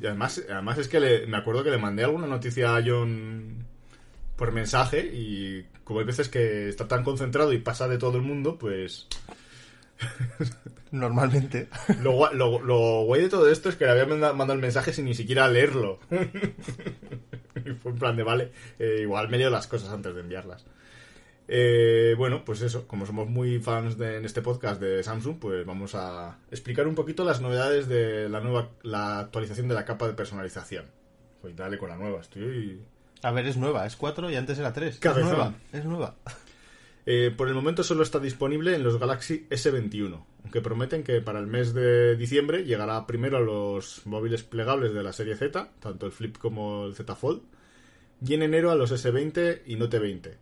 [0.00, 3.66] y además, además es que le- me acuerdo que le mandé alguna noticia a John
[4.40, 8.22] por mensaje y como hay veces que está tan concentrado y pasa de todo el
[8.22, 9.06] mundo, pues
[10.90, 11.68] normalmente.
[12.02, 14.92] lo, lo, lo guay de todo esto es que le había manda- mandado el mensaje
[14.92, 16.00] sin ni siquiera leerlo.
[16.10, 20.64] y fue en plan de, vale, eh, igual me leo las cosas antes de enviarlas.
[21.52, 25.66] Eh, bueno, pues eso, como somos muy fans de, en este podcast de Samsung, pues
[25.66, 30.06] vamos a explicar un poquito las novedades de la nueva la actualización de la capa
[30.06, 30.86] de personalización.
[31.42, 32.80] Pues dale con la nueva, estoy...
[33.22, 34.98] A ver, es nueva, es 4 y antes era 3.
[35.00, 36.14] Es nueva, es nueva.
[37.06, 41.40] Eh, por el momento solo está disponible en los Galaxy S21, aunque prometen que para
[41.40, 46.06] el mes de diciembre llegará primero a los móviles plegables de la serie Z, tanto
[46.06, 47.40] el Flip como el Z Fold,
[48.24, 50.36] y en enero a los S20 y Note 20.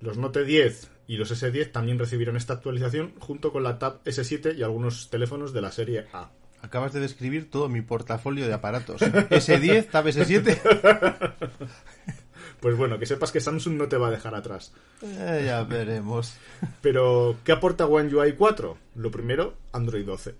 [0.00, 4.56] Los Note 10 y los S10 también recibirán esta actualización junto con la Tab S7
[4.56, 6.30] y algunos teléfonos de la serie A.
[6.62, 9.00] Acabas de describir todo mi portafolio de aparatos.
[9.02, 11.34] S10, Tab S7.
[12.60, 14.74] Pues bueno, que sepas que Samsung no te va a dejar atrás.
[15.00, 16.34] Eh, ya veremos.
[16.82, 18.76] Pero, ¿qué aporta One UI 4?
[18.96, 20.34] Lo primero, Android 12.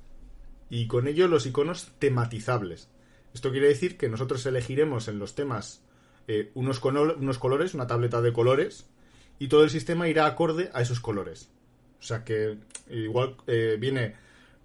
[0.68, 2.90] Y con ello los iconos tematizables.
[3.32, 5.82] Esto quiere decir que nosotros elegiremos en los temas
[6.28, 8.86] eh, unos, unos colores, una tableta de colores,
[9.38, 11.48] y todo el sistema irá acorde a esos colores.
[12.00, 12.58] O sea que
[12.90, 14.14] igual eh, viene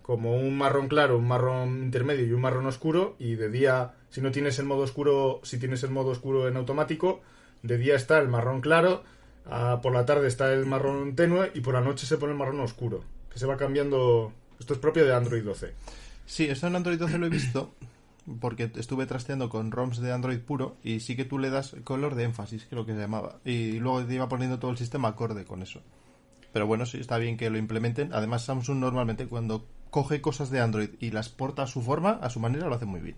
[0.06, 4.22] como un marrón claro, un marrón intermedio y un marrón oscuro, y de día, si
[4.22, 7.22] no tienes el modo oscuro, si tienes el modo oscuro en automático,
[7.64, 9.04] de día está el marrón claro,
[9.82, 12.60] por la tarde está el marrón tenue y por la noche se pone el marrón
[12.60, 14.32] oscuro, que se va cambiando.
[14.60, 15.74] Esto es propio de Android 12.
[16.28, 17.74] Sí, esto en Android 12 lo he visto
[18.40, 22.14] porque estuve trasteando con ROMs de Android puro y sí que tú le das color
[22.14, 23.40] de énfasis, creo que se llamaba.
[23.44, 25.82] Y luego te iba poniendo todo el sistema acorde con eso.
[26.56, 28.14] Pero bueno, sí, está bien que lo implementen.
[28.14, 32.30] Además, Samsung normalmente cuando coge cosas de Android y las porta a su forma, a
[32.30, 33.18] su manera, lo hace muy bien.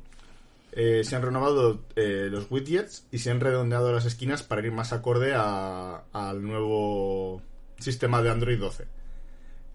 [0.71, 4.71] Eh, se han renovado eh, los widgets y se han redondeado las esquinas para ir
[4.71, 7.43] más acorde al nuevo
[7.77, 8.85] sistema de Android 12.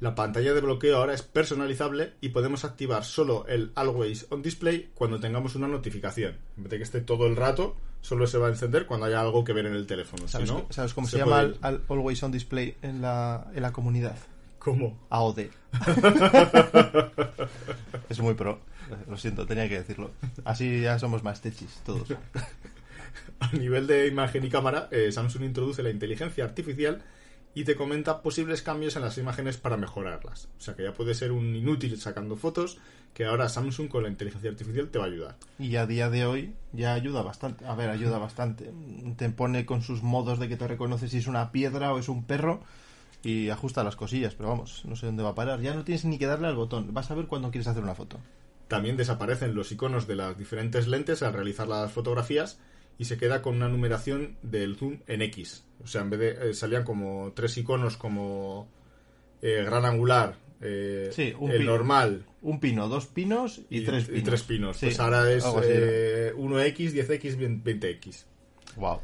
[0.02, 4.90] La pantalla de bloqueo ahora es personalizable y podemos activar solo el Always on Display
[4.94, 6.38] cuando tengamos una notificación.
[6.56, 9.20] En vez de que esté todo el rato, solo se va a encender cuando haya
[9.20, 10.24] algo que ver en el teléfono.
[10.26, 13.00] Si ¿Sabes, no, sabes cómo se, se llama puede- al, al Always On Display en
[13.00, 14.16] la, en la comunidad?
[14.58, 14.98] ¿Cómo?
[15.08, 15.38] AOD.
[18.08, 18.58] es muy pro.
[19.08, 20.10] Lo siento, tenía que decirlo.
[20.44, 22.08] Así ya somos más techis, todos.
[23.38, 27.02] A nivel de imagen y cámara, eh, Samsung introduce la inteligencia artificial
[27.54, 30.48] y te comenta posibles cambios en las imágenes para mejorarlas.
[30.58, 32.78] O sea que ya puede ser un inútil sacando fotos,
[33.12, 35.36] que ahora Samsung con la inteligencia artificial te va a ayudar.
[35.58, 37.66] Y a día de hoy ya ayuda bastante.
[37.66, 38.72] A ver, ayuda bastante.
[39.16, 42.08] Te pone con sus modos de que te reconoce si es una piedra o es
[42.08, 42.62] un perro
[43.22, 45.60] y ajusta las cosillas, pero vamos, no sé dónde va a parar.
[45.60, 46.94] Ya no tienes ni que darle al botón.
[46.94, 48.18] Vas a ver cuando quieres hacer una foto.
[48.68, 52.58] También desaparecen los iconos de las diferentes lentes al realizar las fotografías
[52.98, 55.64] y se queda con una numeración del zoom en X.
[55.82, 58.68] O sea, en vez de eh, salían como tres iconos como
[59.40, 64.04] eh, gran angular, eh, Sí, un el pi- normal Un pino, dos pinos y, tres
[64.04, 64.20] pinos.
[64.20, 64.76] y tres pinos.
[64.76, 65.80] Sí, Pues ahora es algo así era.
[65.86, 68.24] eh, 1X, 10X, 20X.
[68.76, 69.00] Wow.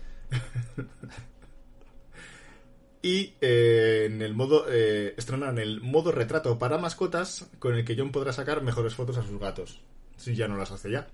[3.02, 8.10] Y eh, en el modo estrenan el modo retrato para mascotas con el que John
[8.12, 9.80] podrá sacar mejores fotos a sus gatos.
[10.16, 11.06] Si ya no las hace ya.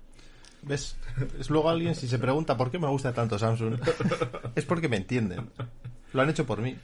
[0.65, 0.97] ¿Ves?
[1.39, 3.79] Es luego alguien si se pregunta por qué me gusta tanto Samsung.
[4.55, 5.49] es porque me entienden.
[6.11, 6.75] Lo han hecho por mí.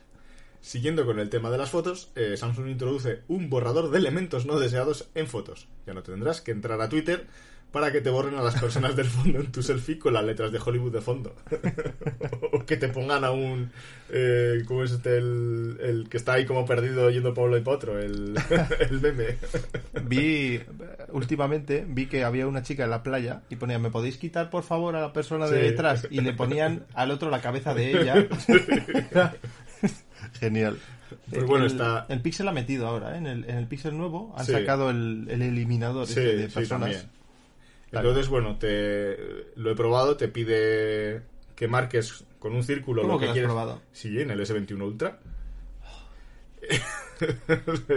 [0.61, 4.59] Siguiendo con el tema de las fotos, eh, Samsung introduce un borrador de elementos no
[4.59, 5.67] deseados en fotos.
[5.87, 7.25] Ya no tendrás que entrar a Twitter
[7.71, 10.51] para que te borren a las personas del fondo en tu selfie con las letras
[10.51, 11.35] de Hollywood de fondo.
[12.51, 13.71] o que te pongan a un...
[14.13, 15.17] Eh, ¿Cómo es este?
[15.17, 17.97] El, el que está ahí como perdido yendo uno y por otro.
[17.97, 18.35] El,
[18.89, 19.37] el meme.
[20.03, 20.59] Vi,
[21.13, 24.63] últimamente, vi que había una chica en la playa y ponía, ¿me podéis quitar por
[24.63, 25.69] favor a la persona de Sí.
[25.69, 26.07] detrás?
[26.11, 28.27] Y le ponían al otro la cabeza de ella.
[30.39, 30.77] Genial.
[31.29, 33.17] Pues bueno, el, está- El Pixel ha metido ahora, ¿eh?
[33.17, 34.51] En el, en el Pixel nuevo han Sí.
[34.53, 37.07] sacado el, el eliminador este de personas.
[37.91, 39.17] Entonces, bueno, te
[39.55, 41.21] lo he probado, te pide
[41.55, 43.43] que marques con un círculo ¿Cómo lo que quieres.
[43.45, 43.81] probado?
[43.93, 45.19] Sí, en el S21 Ultra.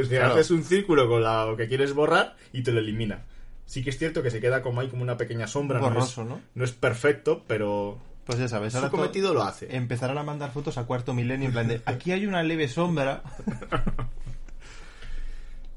[0.08, 0.34] Claro.
[0.34, 3.24] Haces un círculo con la- lo que quieres borrar y te lo elimina.
[3.64, 5.80] Sí que es cierto que se queda como hay como una pequeña sombra.
[5.80, 9.74] Borroso, no, es, no es perfecto, pero Pues ya sabes, ahora cometido lo hace.
[9.74, 13.22] empezarán a mandar fotos a cuarto milenio en plan de aquí hay una leve sombra.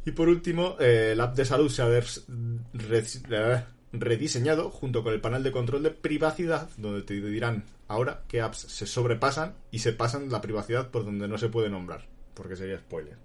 [0.06, 5.19] Y por último, eh, el app de salud se ha eh, rediseñado junto con el
[5.19, 9.93] panel de control de privacidad, donde te dirán ahora qué apps se sobrepasan y se
[9.93, 13.17] pasan la privacidad por donde no se puede nombrar, porque sería spoiler.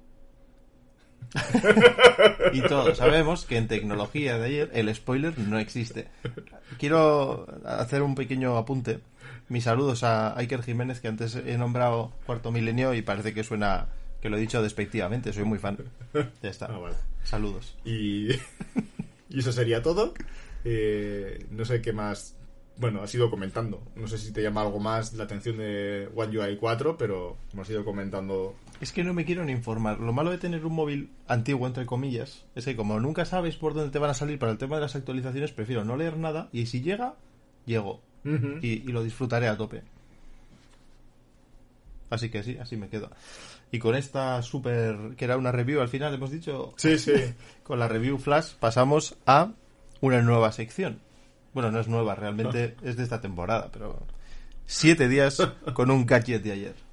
[2.52, 6.08] Y todos sabemos que en tecnología de ayer el spoiler no existe.
[6.78, 9.00] Quiero hacer un pequeño apunte.
[9.48, 13.88] Mis saludos a Iker Jiménez, que antes he nombrado Cuarto Milenio y parece que suena
[14.20, 15.32] que lo he dicho despectivamente.
[15.32, 15.78] Soy muy fan.
[16.42, 16.66] Ya está.
[16.66, 16.96] Ah, vale.
[17.24, 17.76] Saludos.
[17.84, 18.28] Y,
[19.28, 20.14] y eso sería todo.
[20.64, 22.36] Eh, no sé qué más.
[22.78, 23.82] Bueno, has ido comentando.
[23.94, 27.68] No sé si te llama algo más la atención de One UI 4, pero hemos
[27.68, 28.54] ido comentando.
[28.80, 30.00] Es que no me quiero ni informar.
[30.00, 33.74] Lo malo de tener un móvil antiguo, entre comillas, es que como nunca sabes por
[33.74, 36.48] dónde te van a salir para el tema de las actualizaciones, prefiero no leer nada
[36.52, 37.14] y si llega,
[37.66, 38.00] llego.
[38.24, 39.82] Y, y lo disfrutaré a tope.
[42.10, 43.10] Así que sí, así me quedo.
[43.70, 47.12] Y con esta super, que era una review al final, hemos dicho, Sí, sí.
[47.62, 49.52] con la review flash pasamos a
[50.00, 51.00] una nueva sección.
[51.52, 53.98] Bueno, no es nueva, realmente es de esta temporada, pero
[54.66, 55.38] siete días
[55.74, 56.91] con un gadget de ayer.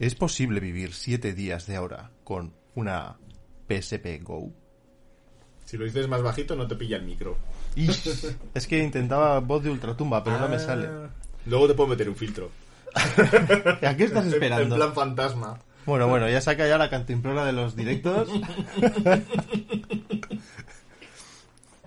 [0.00, 3.16] ¿Es posible vivir siete días de ahora con una
[3.68, 4.50] PSP Go?
[5.66, 7.36] Si lo dices más bajito, no te pilla el micro.
[7.76, 10.60] Ish, es que intentaba voz de ultratumba, pero no me Ah.
[10.60, 10.88] sale.
[11.46, 12.50] Luego te puedo meter un filtro.
[13.86, 14.74] ¿A qué estás esperando?
[14.74, 15.60] En plan fantasma.
[15.86, 18.28] Bueno, bueno, ya saca ya la cantimplora de los directos.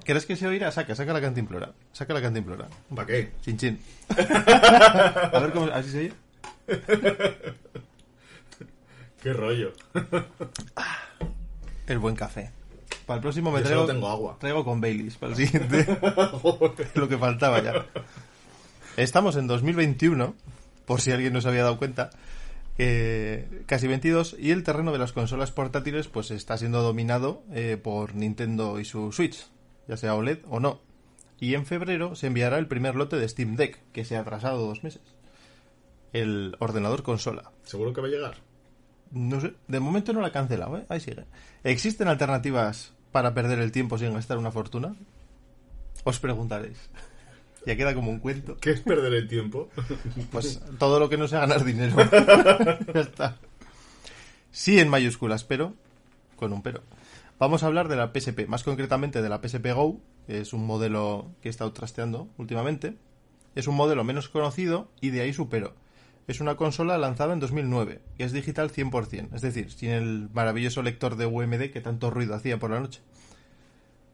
[0.06, 0.72] ¿Crees que se oirá?
[0.72, 1.74] Saca, saca la cantimplora.
[1.94, 2.68] Saca la cantimplora.
[2.94, 3.32] ¿Para qué?
[3.42, 3.80] Chin chin.
[4.18, 5.66] A ver cómo.
[5.72, 6.14] ¿Así se oye?
[9.24, 9.72] ¿Qué rollo?
[11.88, 12.52] El buen café.
[13.06, 13.82] Para el próximo me Yo traigo.
[13.82, 14.38] solo tengo agua.
[14.40, 15.86] Traigo con Baileys para el siguiente.
[16.96, 17.86] Lo que faltaba ya.
[18.96, 20.36] Estamos en 2021,
[20.86, 22.12] por si alguien no se había dado cuenta.
[22.78, 27.78] eh, casi 22 y el terreno de las consolas portátiles pues está siendo dominado eh,
[27.82, 29.46] por Nintendo y su Switch,
[29.88, 30.80] ya sea OLED o no.
[31.40, 34.66] Y en febrero se enviará el primer lote de Steam Deck, que se ha atrasado
[34.66, 35.02] dos meses.
[36.14, 37.52] El ordenador consola.
[37.64, 38.36] ¿Seguro que va a llegar?
[39.14, 40.86] No sé, de momento no la ha cancelado, ¿eh?
[40.90, 41.26] Ahí sigue.
[41.64, 44.96] ¿Existen alternativas para perder el tiempo sin gastar una fortuna?
[46.04, 46.90] Os preguntaréis.
[47.66, 48.58] Ya queda como un cuento.
[48.58, 49.70] ¿Qué es perder el tiempo?
[50.34, 51.96] Pues todo lo que no sea ganar dinero.
[52.94, 53.38] ya está.
[54.52, 55.74] Sí en mayúsculas, pero
[56.36, 56.82] con un pero.
[57.40, 60.66] Vamos a hablar de la PSP, más concretamente de la PSP Go, que es un
[60.66, 62.98] modelo que he estado trasteando últimamente.
[63.56, 65.74] Es un modelo menos conocido y de ahí supero.
[66.28, 70.82] Es una consola lanzada en 2009, que es digital 100%, es decir, sin el maravilloso
[70.82, 73.02] lector de UMD que tanto ruido hacía por la noche.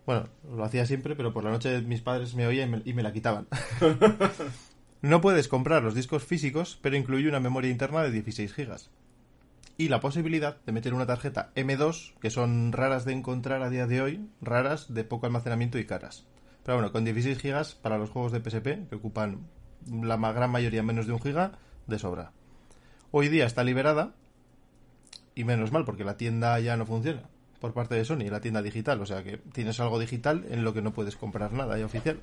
[0.05, 2.93] Bueno, lo hacía siempre, pero por la noche mis padres me oían y me, y
[2.93, 3.47] me la quitaban.
[5.01, 8.75] No puedes comprar los discos físicos, pero incluye una memoria interna de 16 GB.
[9.77, 13.87] Y la posibilidad de meter una tarjeta M2, que son raras de encontrar a día
[13.87, 16.25] de hoy, raras, de poco almacenamiento y caras.
[16.65, 19.47] Pero bueno, con 16 GB para los juegos de PSP, que ocupan
[19.89, 21.53] la gran mayoría menos de un giga,
[21.89, 22.31] de sobra.
[23.11, 24.13] Hoy día está liberada,
[25.35, 27.23] y menos mal, porque la tienda ya no funciona
[27.59, 30.73] por parte de Sony, la tienda digital, o sea que tienes algo digital en lo
[30.73, 32.19] que no puedes comprar nada ya oficial.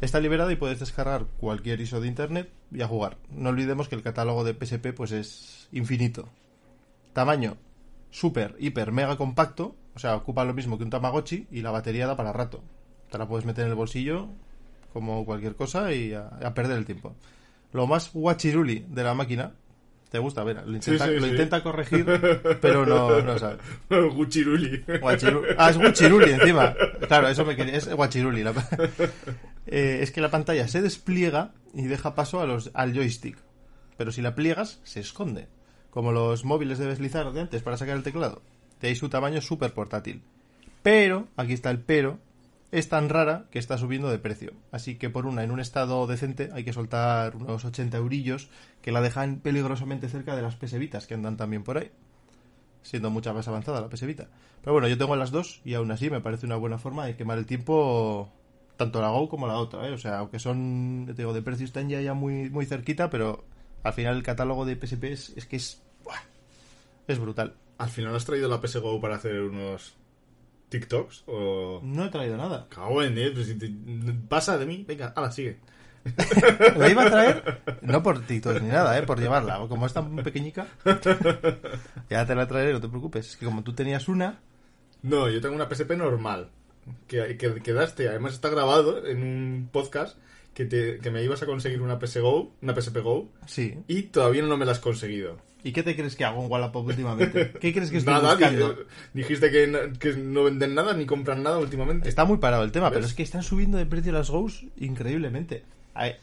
[0.00, 3.18] Está liberada y puedes descargar cualquier ISO de internet y a jugar.
[3.30, 6.28] No olvidemos que el catálogo de PSP pues es infinito.
[7.12, 7.56] Tamaño
[8.10, 12.06] super, hiper, mega compacto, o sea, ocupa lo mismo que un Tamagotchi y la batería
[12.06, 12.62] da para rato.
[13.10, 14.28] Te la puedes meter en el bolsillo
[14.92, 17.14] como cualquier cosa y a, a perder el tiempo.
[17.72, 19.52] Lo más guachiruli de la máquina,
[20.10, 21.30] te gusta, ver, lo intenta, sí, lo sí.
[21.30, 22.04] intenta corregir,
[22.60, 23.58] pero no, no sabe.
[23.88, 24.84] Guchiruli.
[24.84, 26.74] Guachiru- Ah, es Guachiruli encima.
[27.06, 27.76] Claro, eso me quería.
[27.76, 28.42] Es Guachiruli.
[28.42, 28.52] La...
[29.66, 33.38] Eh, es que la pantalla se despliega y deja paso a los, al joystick.
[33.96, 35.46] Pero si la pliegas, se esconde.
[35.90, 38.42] Como los móviles de deslizar de antes para sacar el teclado.
[38.80, 40.22] De ahí su tamaño súper portátil.
[40.82, 42.18] Pero, aquí está el pero,
[42.72, 44.52] es tan rara que está subiendo de precio.
[44.70, 48.50] Así que por una, en un estado decente, hay que soltar unos 80 eurillos
[48.82, 51.90] que la dejan peligrosamente cerca de las pesevitas que andan también por ahí
[52.82, 54.28] siendo mucha más avanzada la PS Vita.
[54.62, 57.16] Pero bueno, yo tengo las dos y aún así me parece una buena forma de
[57.16, 58.32] quemar el tiempo
[58.76, 59.92] tanto la Go como la otra, ¿eh?
[59.92, 63.44] O sea, aunque son, te digo, de precio están ya, ya muy, muy cerquita, pero
[63.82, 65.82] al final el catálogo de PSP es, es que es...
[67.06, 67.56] Es brutal.
[67.76, 69.96] ¿Al final has traído la PS Go para hacer unos
[70.70, 71.24] TikToks?
[71.26, 71.80] ¿O.?
[71.82, 72.66] No he traído nada.
[72.70, 73.70] Cago en Dios, pues si te-
[74.28, 74.84] pasa de mí.
[74.88, 75.58] Venga, ahora sigue.
[76.76, 79.02] La iba a traer, no por TikTok ni nada, ¿eh?
[79.02, 79.58] Por llevarla.
[79.68, 80.66] Como es tan pequeñica,
[82.08, 83.28] ya te la traeré, no te preocupes.
[83.30, 84.38] Es que como tú tenías una,
[85.02, 86.48] No, yo tengo una PSP normal.
[87.06, 90.16] Que, que quedaste, además está grabado en un podcast
[90.54, 93.78] que, te, que me ibas a conseguir una PS Go, una PSP Go, sí.
[93.86, 95.36] y todavía no me la has conseguido.
[95.62, 97.52] ¿Y qué te crees que hago en Wallapop últimamente?
[97.60, 98.76] ¿Qué crees que estoy Nada, buscando?
[99.12, 102.08] dijiste que, no- que no venden nada ni compran nada últimamente.
[102.08, 102.96] Está muy parado el tema, ¿Ves?
[102.96, 105.64] pero es que están subiendo de precio las Ghosts increíblemente.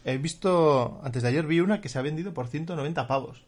[0.04, 3.44] He visto, antes de ayer vi una que se ha vendido por 190 pavos.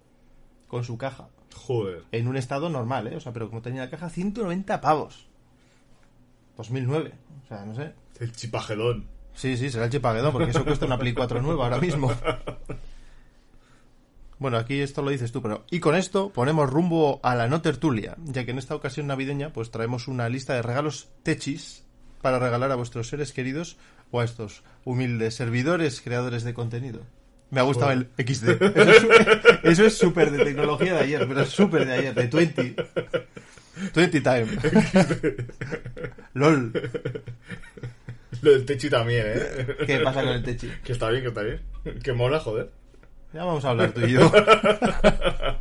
[0.69, 1.29] Con su caja.
[1.57, 2.05] Joder.
[2.13, 3.17] En un estado normal, ¿eh?
[3.17, 5.27] O sea, pero como tenía la caja, 190 pavos.
[6.57, 7.13] 2009.
[7.45, 7.93] O sea, no sé.
[8.21, 9.07] El chipagedón.
[9.35, 12.13] Sí, sí, será el chipaguedón, porque eso cuesta una Play 4 nueva ahora mismo.
[14.41, 15.65] Bueno, aquí esto lo dices tú, pero...
[15.71, 19.53] Y con esto ponemos rumbo a la no tertulia, ya que en esta ocasión navideña
[19.53, 21.85] pues traemos una lista de regalos techis
[22.23, 23.77] para regalar a vuestros seres queridos
[24.11, 27.01] o a estos humildes servidores creadores de contenido.
[27.51, 28.49] Me ha gustado el XD.
[28.63, 29.09] Eso es su-
[29.69, 32.77] Eso es súper de tecnología de ayer, pero es súper de ayer, de 20.
[33.95, 34.47] 20 time.
[36.35, 36.73] LOL.
[38.43, 39.77] Lo del techi también, ¿eh?
[39.87, 40.71] ¿Qué pasa con el techi?
[40.85, 41.61] Que está bien, que está bien.
[42.03, 42.71] Que mola, joder.
[43.33, 44.31] Ya vamos a hablar tú y yo.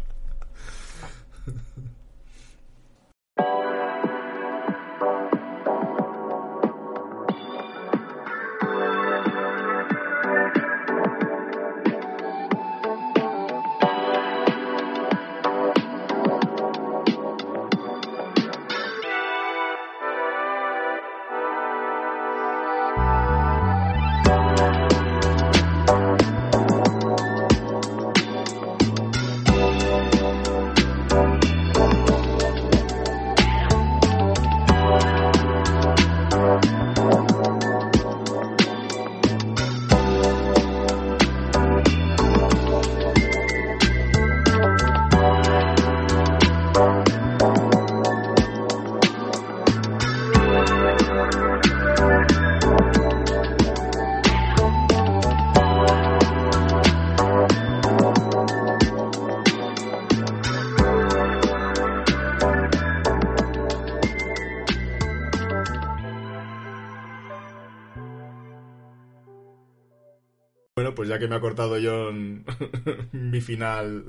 [71.20, 72.43] que me ha cortado John
[73.11, 74.05] mi final.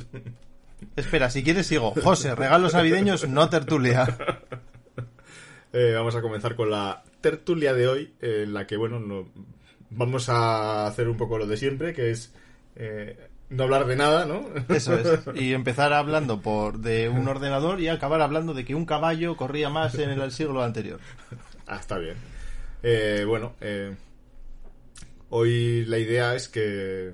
[0.96, 1.92] Espera, si quieres sigo.
[2.02, 4.06] José, regalos navideños, no tertulia.
[5.72, 9.28] Eh, vamos a comenzar con la tertulia de hoy, en la que, bueno, no-
[9.90, 12.34] vamos a hacer un poco lo de siempre, que es
[12.74, 13.16] eh,
[13.50, 14.46] no hablar de nada, ¿no?
[14.68, 15.20] Eso es.
[15.36, 19.68] Y empezar hablando por de un ordenador y acabar hablando de que un caballo corría
[19.70, 20.98] más en el siglo anterior.
[21.68, 22.16] Ah, está bien.
[22.82, 23.94] Eh, bueno, eh,
[25.30, 27.12] hoy la idea es que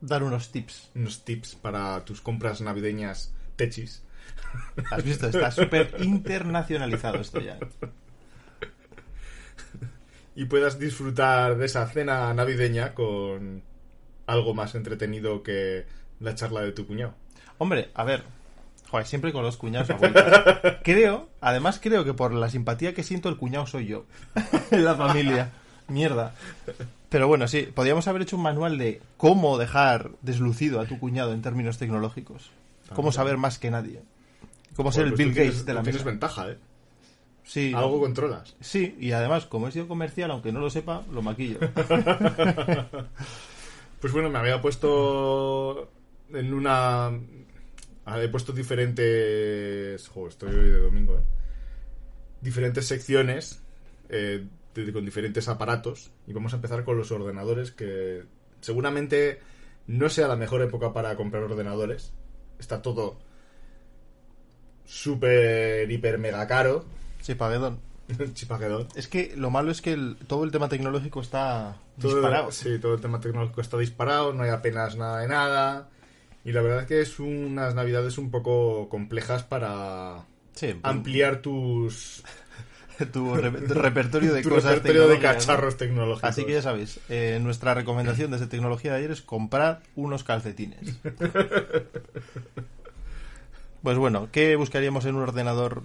[0.00, 0.90] Dar unos tips.
[0.94, 4.02] unos tips para tus compras navideñas techis.
[4.90, 5.26] ¿Has visto?
[5.28, 7.58] Está súper internacionalizado esto ya.
[10.34, 13.62] y puedas disfrutar de esa cena navideña con
[14.26, 15.86] algo más entretenido que
[16.20, 17.14] la charla de tu cuñado.
[17.58, 18.22] Hombre, a ver.
[18.88, 19.98] Joder, siempre con los cuñados a.
[20.84, 24.06] Creo, además creo que por la simpatía que siento, el cuñado soy yo.
[24.70, 25.50] en la familia.
[25.88, 26.34] Mierda.
[27.08, 31.32] Pero bueno, sí, podríamos haber hecho un manual de cómo dejar deslucido a tu cuñado
[31.32, 32.50] en términos tecnológicos.
[32.94, 34.02] Cómo saber más que nadie.
[34.76, 36.10] Cómo ser el Pues Bill tienes- Gates de la tú Tienes mesa.
[36.10, 36.58] ventaja, ¿eh?
[37.44, 38.54] Sí, Algo controlas.
[38.60, 41.58] sí, y además, como he sido comercial, aunque no lo sepa, lo maquillo.
[44.00, 45.90] Pues bueno, me había puesto
[46.32, 47.06] en una...
[48.06, 50.06] ah, He puesto diferentes...
[50.08, 51.22] Joder, estoy hoy de domingo, ¿eh?
[52.40, 53.60] Diferentes secciones
[54.08, 54.46] eh,
[54.92, 56.10] con diferentes aparatos.
[56.26, 58.24] Y vamos a empezar con los ordenadores que
[58.60, 59.40] seguramente
[59.86, 62.12] no sea la mejor época para comprar ordenadores.
[62.58, 63.18] Está todo
[64.84, 66.84] súper, hiper, mega caro.
[67.20, 67.80] Sí, paguedón.
[68.34, 68.88] Chipaquedón.
[68.94, 72.52] Es que lo malo es que el- todo el tema tecnológico está Todo, disparado.
[72.52, 75.90] Sí, todo el tema tecnológico está disparado, no hay apenas nada de nada.
[76.44, 82.22] Y la verdad es que es unas navidades un poco complejas para Sí, ampliar tus
[83.12, 85.20] tu, re- tu repertorio de tu cosas repertorio de ¿no?
[85.22, 86.28] cacharros tecnológicos.
[86.28, 90.98] Así que ya sabéis, eh, nuestra recomendación desde tecnología de ayer es comprar unos calcetines.
[93.82, 95.82] Pues bueno, ¿qué buscaríamos en un ordenador?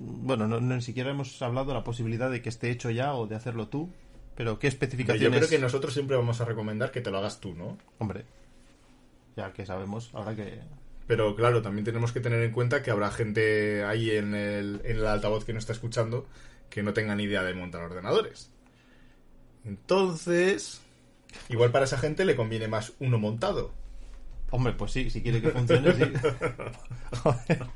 [0.00, 3.14] Bueno, no, no- ni siquiera hemos hablado de la posibilidad de que esté hecho ya
[3.14, 3.88] o de hacerlo tú,
[4.34, 5.38] pero ¿qué Yo especificaciones?
[5.38, 7.78] creo que nosotros siempre vamos a recomendar que te lo hagas tú, ¿no?
[7.98, 8.24] Hombre,
[9.36, 10.58] ya que sabemos, ahora que...
[11.06, 14.96] Pero claro, también tenemos que tener en cuenta que habrá gente ahí en el, en
[14.96, 16.26] el altavoz que nos está escuchando
[16.70, 18.50] que no tenga ni idea de montar ordenadores.
[19.64, 20.80] Entonces,
[21.48, 23.72] igual para esa gente le conviene más uno montado.
[24.50, 26.04] Hombre, pues sí, si quiere que funcione, sí.
[27.22, 27.66] Joder.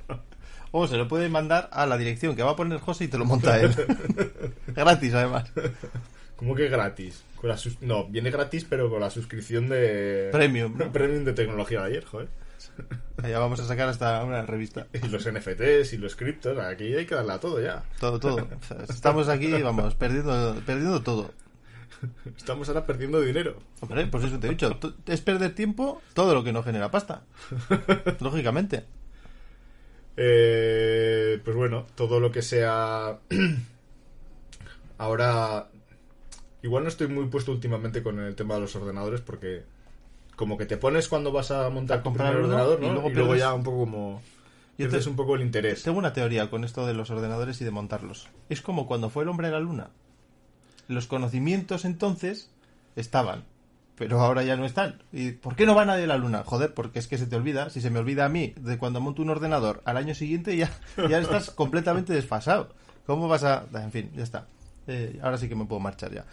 [0.73, 3.19] O se lo puede mandar a la dirección que va a poner José y te
[3.19, 3.75] lo monta él.
[4.69, 5.51] Gratis, además.
[6.41, 7.23] ¿Cómo que gratis?
[7.37, 10.31] Con la No, viene gratis, pero con la suscripción de.
[10.33, 10.91] Premium, ¿no?
[10.93, 12.29] Premium de tecnología de ayer, joder.
[13.23, 14.87] Ya vamos a sacar hasta una revista.
[14.93, 17.85] Y los NFTs y los criptos, aquí hay que darle a todo ya.
[17.99, 18.49] Todo, todo.
[18.89, 21.31] Estamos aquí, vamos, perdiendo, perdiendo todo.
[22.37, 23.59] Estamos ahora perdiendo dinero.
[23.81, 24.79] Hombre, pues eso te he dicho.
[25.07, 27.25] Es perder tiempo todo lo que no genera pasta.
[28.21, 28.85] Lógicamente.
[30.17, 33.19] Eh, pues bueno, todo lo que sea.
[34.99, 35.69] Ahora.
[36.63, 39.65] Igual no estoy muy puesto últimamente con el tema de los ordenadores porque.
[40.41, 42.87] Como que te pones cuando vas a montar A tu comprar primer uno ordenador, y
[42.87, 42.93] ¿no?
[42.95, 44.23] luego y luego pierdes- ya un poco como.
[44.79, 45.83] Yo Pierdes te- un poco el interés.
[45.83, 48.29] Tengo una teoría con esto de los ordenadores y de montarlos.
[48.49, 49.91] Es como cuando fue el hombre a la luna.
[50.89, 52.51] Los conocimientos entonces
[52.97, 53.45] estaban,
[53.97, 55.03] pero ahora ya no están.
[55.13, 56.43] ¿Y por qué no va nadie a la luna?
[56.47, 57.69] Joder, porque es que se te olvida.
[57.69, 60.71] Si se me olvida a mí de cuando monto un ordenador al año siguiente, ya,
[61.11, 62.71] ya estás completamente desfasado.
[63.07, 63.67] ¿Cómo vas a...?
[63.75, 64.47] En fin, ya está.
[64.87, 66.25] Eh, ahora sí que me puedo marchar ya.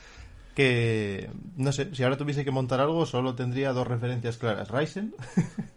[0.58, 4.72] Que, no sé, si ahora tuviese que montar algo, solo tendría dos referencias claras.
[4.72, 5.14] Ryzen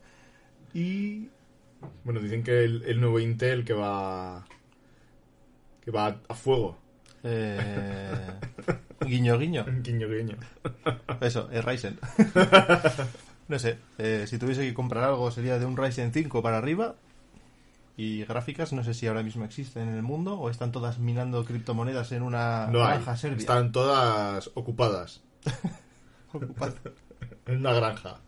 [0.73, 1.29] y
[2.03, 4.47] Bueno, dicen que el, el nuevo Intel que va.
[5.85, 6.79] que va a fuego.
[7.25, 8.27] Eh,
[9.07, 9.67] guiño, guiño.
[9.83, 10.37] Guiño, guiño.
[11.21, 11.99] Eso, es Ryzen.
[13.49, 16.95] no sé, eh, si tuviese que comprar algo sería de un Ryzen 5 para arriba.
[18.01, 21.45] Y gráficas, no sé si ahora mismo existen en el mundo o están todas minando
[21.45, 22.93] criptomonedas en una No hay.
[22.95, 23.37] granja serbia.
[23.41, 25.23] Están todas ocupadas.
[26.33, 26.77] Ocupadas.
[27.47, 28.21] En una granja.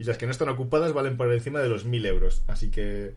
[0.00, 2.42] Y las que no están ocupadas valen por encima de los 1000 euros.
[2.48, 3.14] Así que.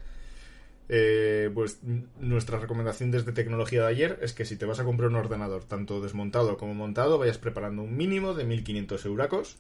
[0.88, 1.80] eh, pues
[2.20, 5.64] nuestra recomendación desde tecnología de ayer es que si te vas a comprar un ordenador,
[5.64, 9.58] tanto desmontado como montado, vayas preparando un mínimo de 1500 euracos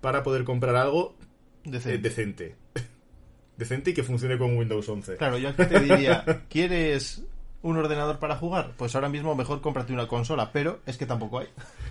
[0.00, 1.16] para poder comprar algo
[1.64, 2.54] eh, Decente.
[3.56, 3.90] Decente.
[3.90, 5.16] y que funcione con Windows 11.
[5.16, 7.22] Claro, yo aquí te diría, ¿quieres
[7.62, 11.40] un ordenador para jugar, pues ahora mismo mejor cómprate una consola, pero es que tampoco
[11.40, 11.48] hay.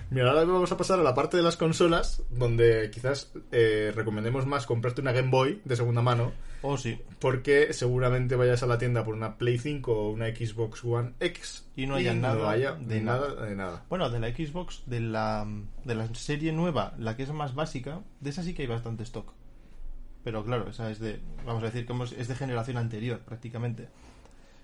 [0.10, 4.46] Mira, ahora vamos a pasar a la parte de las consolas, donde quizás eh, recomendemos
[4.46, 6.98] más comprarte una Game Boy de segunda mano, Oh, sí.
[7.20, 11.66] porque seguramente vayas a la tienda por una Play 5 o una Xbox One X
[11.76, 13.46] Y no haya nada haya de nada, nada.
[13.46, 13.86] de nada.
[13.90, 15.46] Bueno, de la Xbox, de la,
[15.84, 19.04] de la serie nueva, la que es más básica, de esa sí que hay bastante
[19.04, 19.34] stock.
[20.26, 23.88] Pero claro, esa es de, vamos a decir, como es es de generación anterior prácticamente.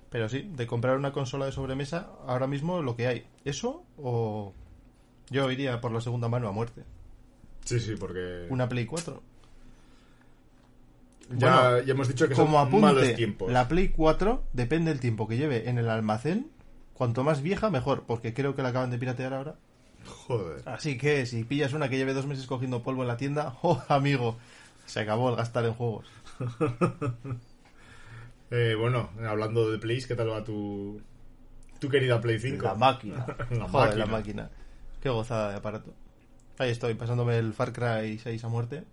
[0.09, 3.25] Pero sí, de comprar una consola de sobremesa, ahora mismo lo que hay.
[3.45, 4.53] ¿Eso o
[5.29, 6.83] yo iría por la segunda mano a muerte?
[7.63, 9.21] Sí, sí, porque ¿Una Play 4?
[11.37, 13.51] ya, Bueno, ya hemos dicho que Como son malos apunte, tiempos.
[13.51, 16.49] la Play 4 depende del tiempo que lleve en el almacén.
[16.93, 19.55] Cuanto más vieja, mejor, porque creo que la acaban de piratear ahora.
[20.27, 20.61] Joder.
[20.67, 23.81] Así que si pillas una que lleve dos meses cogiendo polvo en la tienda, ¡oh,
[23.87, 24.37] amigo!
[24.91, 26.05] Se acabó el gastar en juegos.
[28.53, 31.01] Eh, bueno, hablando de Plays, ¿qué tal va tu,
[31.79, 32.61] tu querida Play 5?
[32.65, 33.25] La máquina.
[33.49, 33.95] La Joder, máquina.
[33.95, 34.49] la máquina.
[34.99, 35.93] Qué gozada de aparato.
[36.57, 38.83] Ahí estoy, pasándome el Far Cry 6 a muerte.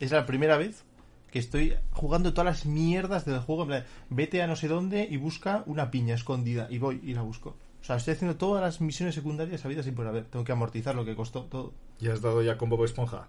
[0.00, 0.84] Es la primera vez
[1.30, 3.64] que estoy jugando todas las mierdas del juego.
[3.64, 6.66] en plan, Vete a no sé dónde y busca una piña escondida.
[6.70, 7.56] Y voy y la busco.
[7.82, 10.24] O sea, estoy haciendo todas las misiones secundarias habidas sin por haber.
[10.24, 11.74] Tengo que amortizar lo que costó todo.
[11.98, 13.28] ¿Ya has dado ya con Bob Esponja?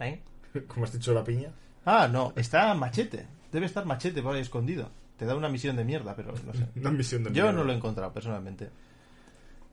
[0.00, 0.22] ¿Eh?
[0.68, 1.50] ¿Cómo has dicho la piña?
[1.84, 3.26] Ah, no, está machete.
[3.52, 4.90] Debe estar machete por ahí escondido.
[5.16, 6.66] Te da una misión de mierda, pero no sé.
[6.80, 7.52] Una misión de Yo mierda.
[7.52, 8.68] no lo he encontrado personalmente.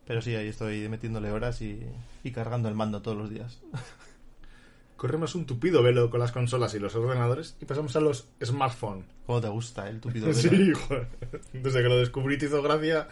[0.06, 1.80] Pero sí, ahí estoy metiéndole horas y,
[2.24, 3.60] y cargando el mando todos los días.
[4.98, 9.06] Corremos un tupido velo con las consolas y los ordenadores y pasamos a los smartphones.
[9.26, 10.38] ¿Cómo te gusta el tupido velo?
[10.38, 11.08] Sí, joder.
[11.54, 13.08] Desde que lo descubrí te hizo gracia.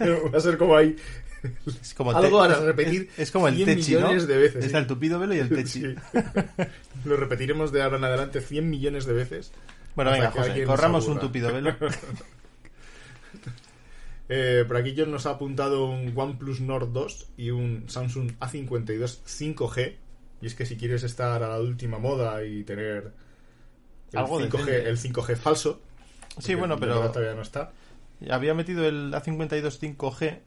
[0.00, 0.94] Va a ser como ahí.
[1.80, 4.00] Es como Algo harás repetir Es, es como el 100 techi, ¿no?
[4.00, 4.82] millones de veces, Está sí.
[4.82, 5.80] el tupido velo y el techi.
[5.80, 5.94] Sí.
[7.04, 9.52] Lo repetiremos de ahora en adelante 100 millones de veces.
[9.94, 11.74] Bueno, venga, José, corramos un tupido velo.
[14.34, 19.20] Eh, por aquí John nos ha apuntado un OnePlus Nord 2 y un Samsung A52
[19.26, 19.96] 5G.
[20.40, 23.12] Y es que si quieres estar a la última moda y tener
[24.12, 24.88] el, Algo 5G, decente.
[24.88, 25.82] el 5G falso.
[26.38, 27.72] Sí, bueno, pero todavía no está.
[28.30, 30.38] había metido el A52 5G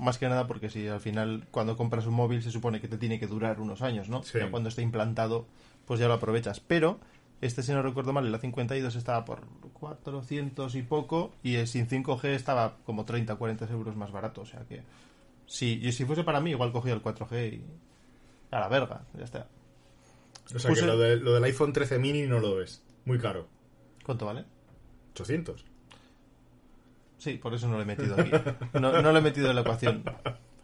[0.00, 2.98] más que nada porque si al final cuando compras un móvil se supone que te
[2.98, 4.22] tiene que durar unos años, ¿no?
[4.22, 4.38] Sí.
[4.38, 5.46] Ya cuando esté implantado,
[5.84, 6.58] pues ya lo aprovechas.
[6.60, 6.98] Pero
[7.40, 9.42] este, si no recuerdo mal, el A52 estaba por
[9.74, 14.40] 400 y poco y el sin 5G estaba como 30 40 euros más barato.
[14.42, 14.82] O sea que
[15.46, 17.64] si, y si fuese para mí, igual cogía el 4G y
[18.50, 19.46] a la verga, ya está.
[20.54, 22.82] O sea Puse- que lo, de- lo del iPhone 13 mini no lo ves.
[23.04, 23.46] Muy caro.
[24.04, 24.44] ¿Cuánto vale?
[25.14, 25.64] 800.
[27.20, 28.30] Sí, por eso no lo he metido aquí.
[28.72, 30.02] No, no lo he metido en la ecuación.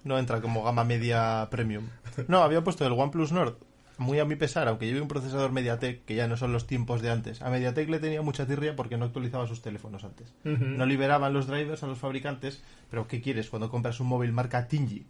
[0.05, 1.85] No entra como gama media premium.
[2.29, 3.57] No, había puesto el OnePlus Nord.
[3.99, 7.03] Muy a mi pesar, aunque lleve un procesador MediaTek, que ya no son los tiempos
[7.03, 7.43] de antes.
[7.43, 10.35] A MediaTek le tenía mucha tirria porque no actualizaba sus teléfonos antes.
[10.45, 14.67] No liberaban los drivers a los fabricantes, pero ¿qué quieres cuando compras un móvil marca
[14.67, 15.07] Tingy?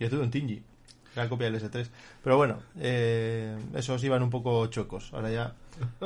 [0.00, 0.62] Yo tuve un Tingy,
[1.16, 1.88] la copia del S3.
[2.22, 5.12] Pero bueno, eh, esos iban un poco chuecos.
[5.12, 5.54] Ahora ya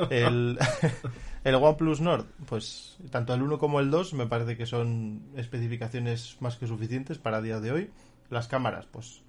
[0.09, 0.57] el,
[1.43, 6.37] el OnePlus Nord, pues tanto el 1 como el 2 me parece que son especificaciones
[6.39, 7.91] más que suficientes para día de hoy.
[8.29, 9.23] Las cámaras, pues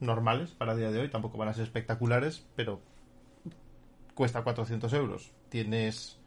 [0.00, 2.80] normales para día de hoy, tampoco van a ser espectaculares, pero
[4.14, 5.32] cuesta 400 euros.
[5.48, 6.18] Tienes...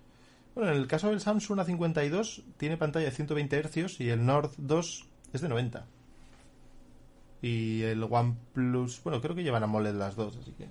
[0.55, 4.51] Bueno, en el caso del Samsung A52 tiene pantalla de 120 Hz y el Nord
[4.57, 5.85] 2 es de 90.
[7.41, 10.67] Y el OnePlus, bueno, creo que llevan AMOLED las dos, así que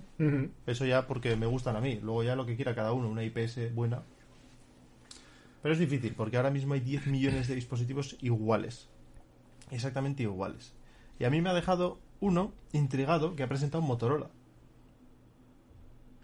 [0.65, 1.99] eso ya porque me gustan a mí.
[2.01, 4.03] Luego ya lo que quiera cada uno, una IPS buena.
[5.61, 8.89] Pero es difícil, porque ahora mismo hay 10 millones de dispositivos iguales.
[9.71, 10.73] Exactamente iguales.
[11.19, 14.27] Y a mí me ha dejado uno intrigado que ha presentado Motorola.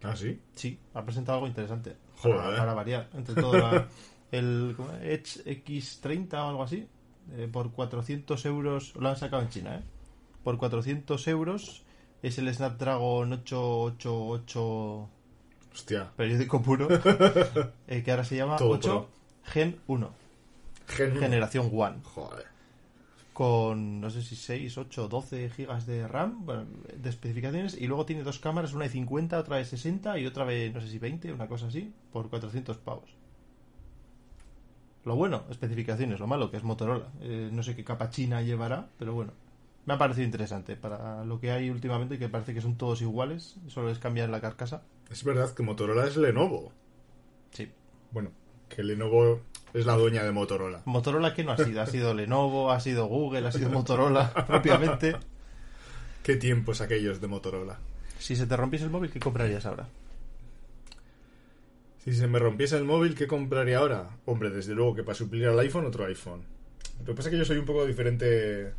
[0.03, 0.39] ¿Ah, sí?
[0.53, 1.95] Sí, ha presentado algo interesante.
[2.17, 2.37] Joder.
[2.37, 3.09] Para, para variar.
[3.13, 3.87] Entre todo la-
[4.31, 4.75] el.
[5.01, 6.87] Edge X30 o algo así.
[7.37, 8.93] eh, por 400 euros.
[8.97, 9.83] Lo han sacado en China, ¿eh?
[10.43, 11.83] Por 400 euros
[12.21, 15.09] es el Snapdragon 888
[15.73, 16.11] Hostia.
[16.15, 16.87] periódico puro.
[17.87, 19.07] eh, que ahora se llama Todo 8 pro.
[19.51, 20.09] Gen 1.
[20.87, 21.97] Gen- Generación One.
[22.03, 22.45] Joder.
[23.33, 26.65] Con no sé si 6, 8, 12 gigas de RAM bueno,
[26.95, 27.75] de especificaciones.
[27.79, 30.79] Y luego tiene dos cámaras, una de 50, otra de 60 y otra de no
[30.81, 33.09] sé si 20, una cosa así, por 400 pavos.
[35.05, 37.07] Lo bueno, especificaciones, lo malo, que es Motorola.
[37.21, 39.31] Eh, no sé qué capa china llevará, pero bueno.
[39.85, 43.57] Me ha parecido interesante para lo que hay últimamente, que parece que son todos iguales,
[43.67, 44.83] solo es cambiar la carcasa.
[45.11, 46.71] Es verdad que Motorola es Lenovo.
[47.51, 47.69] Sí.
[48.11, 48.31] Bueno,
[48.69, 49.41] que Lenovo
[49.73, 50.81] es la dueña de Motorola.
[50.85, 51.81] Motorola, ¿qué no ha sido?
[51.81, 55.15] Ha sido Lenovo, ha sido Google, ha sido Motorola, propiamente.
[56.23, 57.79] ¿Qué tiempos aquellos de Motorola?
[58.19, 59.89] Si se te rompiese el móvil, ¿qué comprarías ahora?
[62.03, 64.09] Si se me rompiese el móvil, ¿qué compraría ahora?
[64.25, 66.43] Hombre, desde luego que para suplir al iPhone, otro iPhone.
[66.99, 68.73] Lo que pasa es que yo soy un poco diferente.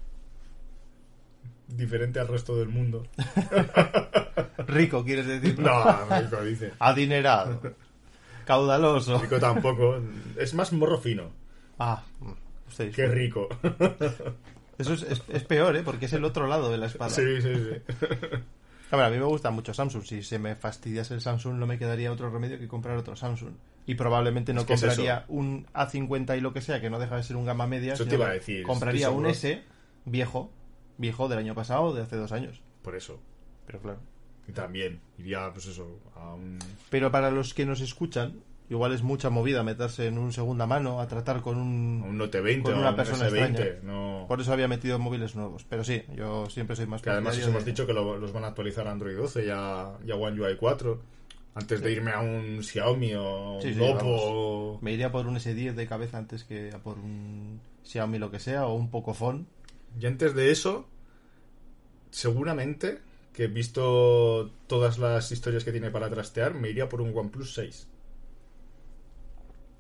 [1.69, 3.07] Diferente al resto del mundo.
[4.67, 5.59] Rico, quieres decir.
[5.59, 5.85] No,
[6.21, 6.73] rico dice.
[6.79, 7.61] Adinerado.
[8.45, 9.19] Caudaloso.
[9.21, 10.01] Rico tampoco.
[10.37, 11.31] Es más morro fino.
[11.79, 12.03] Ah,
[12.69, 13.49] usted Qué rico.
[14.79, 15.83] Eso es, es- es peor, ¿eh?
[15.85, 17.11] Porque es el otro lado de la espada.
[17.11, 17.95] Sí, sí, sí.
[18.91, 20.05] A ver, a mí me gusta mucho Samsung.
[20.05, 23.53] Si se me fastidiase el Samsung, no me quedaría otro remedio que comprar otro Samsung.
[23.87, 26.99] Y probablemente no Es que es compraría un A50 y lo que sea, que no
[26.99, 27.95] deja de ser un gama media.
[27.95, 29.31] Eso te iba a decir, Compraría un seguro.
[29.31, 29.63] S
[30.05, 30.51] viejo,
[30.99, 32.61] viejo del año pasado o de hace dos años.
[32.83, 33.19] Por eso.
[33.67, 33.99] Pero claro.
[34.49, 36.59] Y también iría, pues eso, a un.
[36.91, 41.01] Pero para los que nos escuchan, igual es mucha movida meterse en un segunda mano
[41.01, 42.03] a tratar con un...
[42.07, 43.49] un Note 20 Con o una un persona S20.
[43.49, 43.71] extraña.
[43.83, 44.27] No.
[44.29, 45.65] Por eso había metido móviles nuevos.
[45.69, 48.33] Pero sí, yo siempre soy más Que además os hemos de- dicho que lo- los
[48.33, 51.01] van a actualizar a Android 12 y a, y a One UI 4.
[51.57, 54.79] Antes de irme a un Xiaomi o un Sí, sí, Oppo.
[54.83, 58.41] Me iría por un S10 de cabeza antes que a por un Xiaomi lo que
[58.41, 59.47] sea o un Pocophone.
[60.01, 60.89] Y antes de eso,
[62.11, 63.01] seguramente
[63.33, 67.89] que visto todas las historias que tiene para trastear, me iría por un OnePlus 6.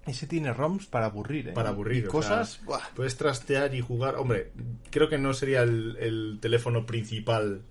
[0.06, 1.52] Ese tiene ROMs para aburrir, ¿eh?
[1.52, 2.04] Para aburrir.
[2.04, 2.60] Y o cosas...
[2.94, 4.16] puedes trastear y jugar.
[4.16, 4.50] Hombre,
[4.90, 7.62] creo que no sería el, el teléfono principal.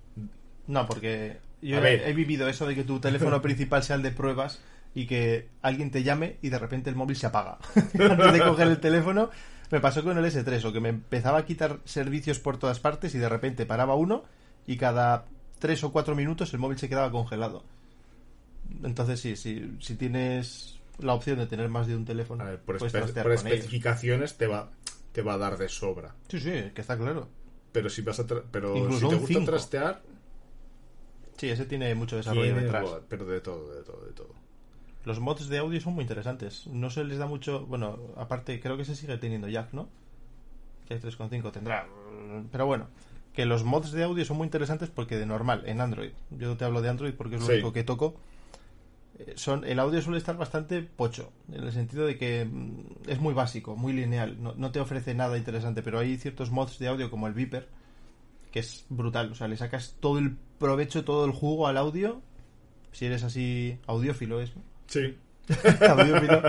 [0.65, 4.11] No, porque yo he, he vivido eso de que tu teléfono principal sea el de
[4.11, 4.61] pruebas
[4.95, 7.57] y que alguien te llame y de repente el móvil se apaga.
[7.75, 9.29] Antes de coger el teléfono,
[9.73, 13.15] me pasó con el S3 o que me empezaba a quitar servicios por todas partes
[13.15, 14.23] y de repente paraba uno
[14.67, 15.25] y cada
[15.57, 17.63] tres o cuatro minutos el móvil se quedaba congelado.
[18.83, 22.59] Entonces sí, sí si tienes la opción de tener más de un teléfono, A ver,
[22.61, 23.45] por, puedes espe- trastear por ellos.
[23.55, 24.69] especificaciones te va,
[25.11, 26.13] te va a dar de sobra.
[26.27, 27.27] Sí, sí, que está claro.
[27.71, 29.45] Pero si vas a pero Incluso si te gusta cinco.
[29.51, 30.01] trastear,
[31.37, 32.85] Sí, ese tiene mucho desarrollo tienes detrás.
[33.09, 34.42] pero de todo, de todo, de todo.
[35.05, 36.67] Los mods de audio son muy interesantes.
[36.67, 37.65] No se les da mucho.
[37.65, 39.89] Bueno, aparte, creo que se sigue teniendo Jack, ¿no?
[40.89, 41.87] Jack 3.5 tendrá.
[42.51, 42.87] Pero bueno,
[43.33, 46.11] que los mods de audio son muy interesantes porque de normal, en Android.
[46.31, 47.53] Yo te hablo de Android porque es lo Sí.
[47.53, 48.15] único que toco.
[49.19, 53.19] eh, Son, el audio suele estar bastante pocho, en el sentido de que mm, es
[53.19, 56.87] muy básico, muy lineal, no, no te ofrece nada interesante, pero hay ciertos mods de
[56.87, 57.67] audio como el Viper,
[58.51, 62.21] que es brutal, o sea, le sacas todo el provecho, todo el jugo al audio,
[62.91, 64.51] si eres así audiófilo, es,
[64.87, 65.17] Sí.
[65.89, 66.41] audiófilo.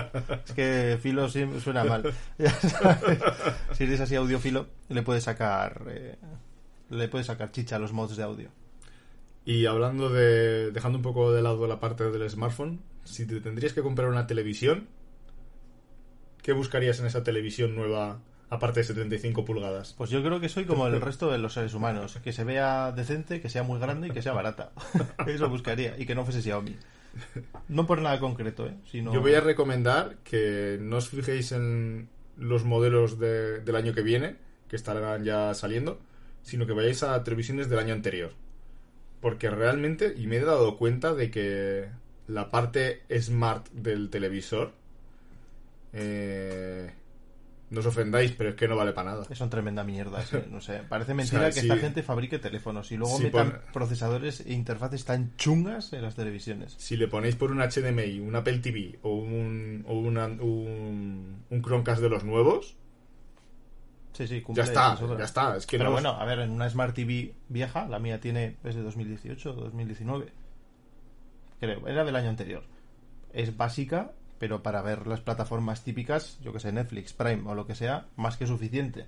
[0.45, 2.13] Es que filo sí suena mal.
[3.73, 6.15] Si eres así audiófilo, le puedes sacar eh,
[6.89, 8.49] le puedes sacar chicha a los mods de audio.
[9.45, 10.71] Y hablando de.
[10.71, 14.27] dejando un poco de lado la parte del smartphone, si te tendrías que comprar una
[14.27, 14.87] televisión,
[16.41, 19.93] ¿qué buscarías en esa televisión nueva, aparte de 75 pulgadas?
[19.93, 22.91] Pues yo creo que soy como el resto de los seres humanos, que se vea
[22.91, 24.71] decente, que sea muy grande y que sea barata.
[25.27, 26.75] Eso buscaría y que no fuese Xiaomi.
[27.69, 28.75] No por nada concreto, ¿eh?
[28.91, 29.13] Sino...
[29.13, 34.01] Yo voy a recomendar que no os fijéis en los modelos de- del año que
[34.01, 34.35] viene,
[34.67, 35.99] que estarán ya saliendo,
[36.41, 38.31] sino que vayáis a televisiones del año anterior.
[39.21, 41.89] Porque realmente, y me he dado cuenta de que
[42.27, 44.73] la parte smart del televisor,
[45.93, 46.91] eh,
[47.71, 49.25] no os ofendáis, pero es que no vale para nada.
[49.35, 50.81] Son tremenda mierda, no sé.
[50.87, 51.79] Parece mentira O sea, que esta sí.
[51.81, 56.15] gente fabrique teléfonos y luego Sí, metan pon- procesadores e interfaces tan chungas en las
[56.15, 56.75] televisiones.
[56.77, 61.61] Si le ponéis por un HDMI, un Apple TV o un, o una- un, un
[61.63, 62.75] Chromecast de los nuevos,
[64.13, 65.57] Sí, sí, cumple ya está, ya está.
[65.57, 68.55] Es que Pero no bueno, a ver, en una Smart TV vieja, la mía tiene
[68.63, 70.31] es de 2018 o 2019.
[71.59, 72.63] Creo, era del año anterior.
[73.33, 77.65] Es básica, pero para ver las plataformas típicas, yo que sé, Netflix, Prime o lo
[77.65, 79.05] que sea, más que suficiente.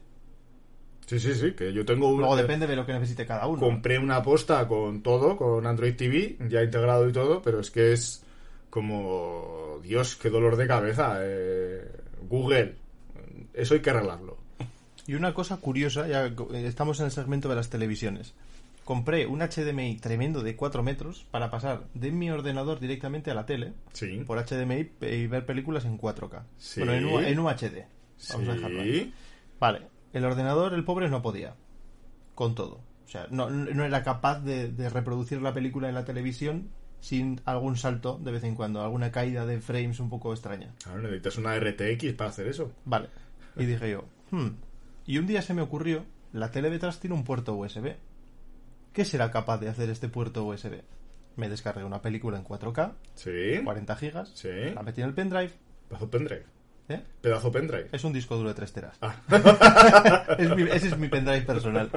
[1.06, 2.20] Sí, sí, sí, que yo tengo un...
[2.20, 3.62] Luego depende de lo que necesite cada uno.
[3.62, 7.94] Compré una posta con todo, con Android TV, ya integrado y todo, pero es que
[7.94, 8.24] es
[8.70, 9.80] como...
[9.82, 11.20] Dios, qué dolor de cabeza.
[11.22, 11.90] eh,
[12.28, 12.76] Google,
[13.54, 14.38] eso hay que arreglarlo.
[15.08, 18.34] Y una cosa curiosa, ya eh, estamos en el segmento de las televisiones.
[18.88, 23.46] Compré un HDMI tremendo de 4 metros para pasar de mi ordenador directamente a la
[23.46, 24.24] tele Sí.
[24.26, 26.44] por HDMI y ver películas en 4K.
[26.56, 26.80] Sí.
[26.80, 27.84] Bueno, en, U- en UHD.
[28.32, 29.14] Vamos a dejarlo ahí.
[29.60, 29.82] Vale,
[30.14, 31.56] el ordenador, el pobre, no podía.
[32.34, 32.76] Con todo.
[33.06, 36.70] O sea, no, no era capaz de, de reproducir la película en la televisión
[37.02, 40.74] sin algún salto de vez en cuando, alguna caída de frames un poco extraña.
[40.82, 42.72] Claro, necesitas una RTX para hacer eso.
[42.86, 43.10] Vale.
[43.58, 44.48] Y dije yo, hmm.
[45.06, 47.96] Y un día se me ocurrió, la tele detrás tiene un puerto USB.
[48.98, 50.82] ¿Qué será capaz de hacer este puerto USB?
[51.36, 53.62] Me descargué una película en 4K, Sí.
[53.64, 54.50] 40 gigas, Sí.
[54.74, 55.54] la metí en el pendrive.
[55.88, 56.46] Pedazo pendrive.
[56.90, 57.04] ¿eh?
[57.22, 57.90] Pedazo pendrive.
[57.92, 58.98] Es un disco duro de 3 teras.
[59.04, 59.16] Ah.
[60.40, 61.92] Es mi- ese es mi pendrive personal.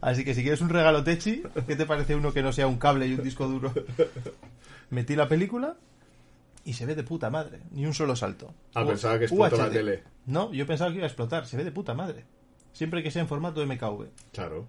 [0.00, 2.78] Así que si quieres un regalo techi, ¿qué te parece uno que no sea un
[2.78, 3.74] cable y un disco duro?
[4.90, 5.74] Metí la película
[6.64, 7.62] y se ve de puta madre.
[7.72, 8.54] Ni un solo salto.
[8.74, 10.04] Ah, U- pensaba que explotó la tele.
[10.26, 11.46] No, yo pensaba que iba a explotar.
[11.46, 12.24] Se ve de puta madre.
[12.72, 14.06] Siempre que sea en formato MKV.
[14.32, 14.68] Claro,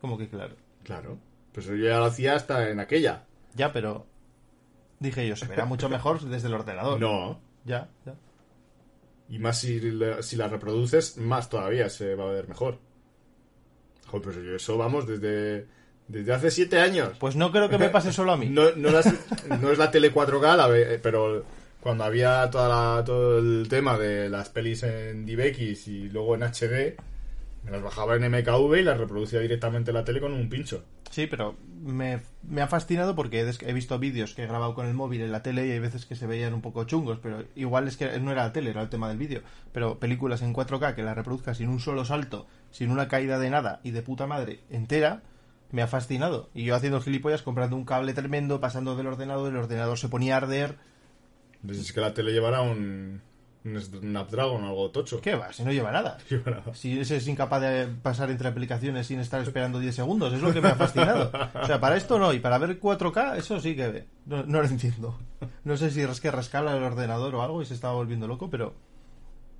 [0.00, 0.54] Como que claro.
[0.84, 1.18] claro.
[1.52, 3.24] Pues yo ya lo hacía hasta en aquella.
[3.54, 4.06] Ya, pero...
[5.00, 7.00] Dije yo, se verá mucho mejor desde el ordenador.
[7.00, 7.40] No.
[7.64, 8.14] Ya, ya.
[9.28, 12.78] Y más si la, si la reproduces, más todavía se va a ver mejor.
[14.06, 15.66] Joder, pues yo eso vamos desde,
[16.08, 17.12] desde hace siete años.
[17.18, 18.46] Pues no creo que me pase solo a mí.
[18.48, 19.12] No, no, las-
[19.60, 21.44] no es la tele 4K, la pero
[21.80, 26.42] cuando había toda la- todo el tema de las pelis en DivX y luego en
[26.44, 26.96] HD,
[27.64, 30.84] me las bajaba en MKV y las reproducía directamente en la tele con un pincho.
[31.10, 34.94] Sí, pero me, me ha fascinado porque he, visto vídeos que he grabado con el
[34.94, 37.88] móvil en la tele y hay veces que se veían un poco chungos, pero igual
[37.88, 39.42] es que no era la tele, era el tema del vídeo.
[39.72, 43.50] Pero películas en 4K que las reproduzca sin un solo salto, sin una caída de
[43.50, 45.22] nada y de puta madre entera,
[45.70, 46.50] me ha fascinado.
[46.54, 50.34] Y yo haciendo gilipollas, comprando un cable tremendo, pasando del ordenador, el ordenador se ponía
[50.34, 50.76] a arder.
[51.62, 53.22] Entonces es que la tele llevará un,
[53.64, 55.20] un Snapdragon o algo tocho.
[55.20, 55.52] ¿Qué va?
[55.52, 56.18] Si no lleva nada.
[56.74, 60.52] Si ese es incapaz de pasar entre aplicaciones sin estar esperando 10 segundos, es lo
[60.52, 61.30] que me ha fascinado.
[61.62, 64.06] O sea, para esto no, y para ver 4K, eso sí que ve.
[64.26, 65.18] No, no lo entiendo.
[65.64, 68.48] No sé si es que rascala el ordenador o algo y se estaba volviendo loco,
[68.50, 68.74] pero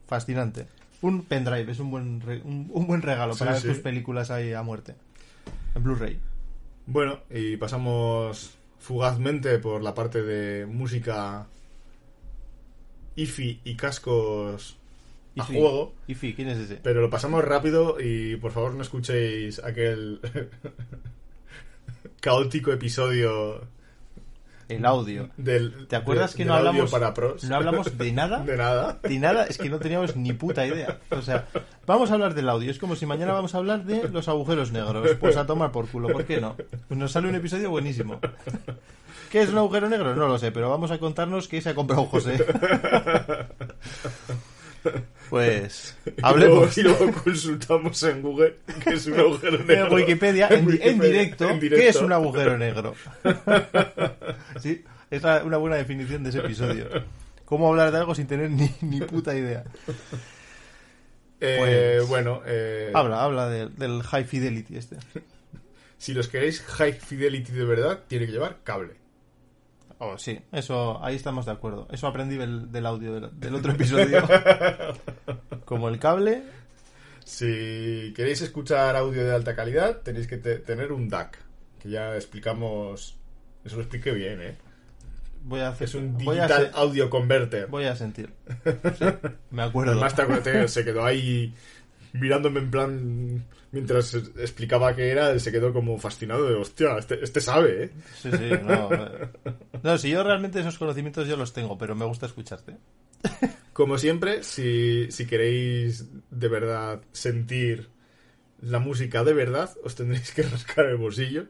[0.07, 0.67] fascinante.
[1.01, 3.69] Un pendrive es un buen, re- un, un buen regalo Sí, para ver sí.
[3.69, 4.95] tus películas ahí a muerte.
[5.75, 6.19] En Blu-ray.
[6.87, 11.47] Bueno, y pasamos fugazmente por la parte de música
[13.19, 14.77] IFI y cascos
[15.37, 15.53] a Ifi.
[15.55, 15.95] juego.
[16.07, 16.77] Ifi, ¿quién es ese?
[16.77, 20.21] Pero lo pasamos rápido y por favor no escuchéis aquel
[22.21, 23.63] caótico episodio
[24.69, 25.31] El audio.
[25.37, 25.87] del.
[25.89, 27.43] ¿Te acuerdas de- que no hablamos, para pros?
[27.45, 28.41] no hablamos de nada?
[28.41, 28.99] De nada.
[29.09, 30.99] Ni nada, es que no teníamos ni puta idea.
[31.11, 31.47] O sea,
[31.87, 32.71] vamos a hablar del audio.
[32.71, 35.09] Es como si mañana vamos a hablar de los agujeros negros.
[35.21, 36.55] Pues a tomar por culo, ¿por qué no?
[36.89, 38.21] Pues nos sale un episodio buenísimo.
[39.31, 40.15] ¿Qué es un agujero negro?
[40.15, 42.39] No lo sé, pero vamos a contarnos qué se ha comprado José.
[45.31, 49.95] Pues, Y luego, hablemos y luego consultamos en Google que es un agujero en negro.
[49.95, 52.95] Wikipedia, en, en Wikipedia, directo, en ¿qué es un agujero negro?
[54.61, 56.87] Sí, es una buena definición de ese episodio.
[57.45, 59.65] ¿Cómo hablar de algo sin tener ni, ni puta idea?
[61.41, 61.57] Eh,
[61.99, 64.97] Pues- bueno, eh, Habla, habla del high fidelity este.
[65.99, 68.95] si los queréis high fidelity de verdad, tiene que llevar cable.
[70.01, 71.89] Oh, sí, eso, ahí estamos de acuerdo.
[71.91, 74.23] Eso aprendí del, del audio del, del otro episodio.
[75.65, 76.43] Como el cable,
[77.25, 81.39] Si queréis escuchar audio de alta calidad, tenéis que te- tener un DAC,
[81.83, 83.19] que ya explicamos,
[83.65, 84.57] eso lo expliqué bien, ¿eh?
[85.45, 85.89] voy a hacer.
[85.89, 87.67] Es un digital audio converter.
[87.69, 88.33] voy a sentir.
[88.99, 89.05] Sí,
[89.51, 89.93] me acuerdo.
[89.93, 91.55] Además, te acuerdas, se quedó ahí
[92.13, 97.41] mirándome en plan, mientras explicaba qué era, se quedó como fascinado de, hostia, este, este
[97.41, 97.91] sabe, ¿eh?
[98.21, 98.89] Sí, sí, no.
[99.83, 102.77] No, si yo realmente esos conocimientos yo los tengo, pero me gusta escucharte.
[103.73, 107.91] Como siempre, si, si queréis de verdad sentir
[108.61, 111.47] la música de verdad, os tendréis que rascar el bolsillo.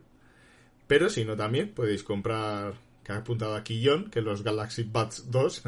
[0.87, 5.31] Pero si no, también podéis comprar, que ha apuntado aquí John, que los Galaxy Buds
[5.31, 5.63] 2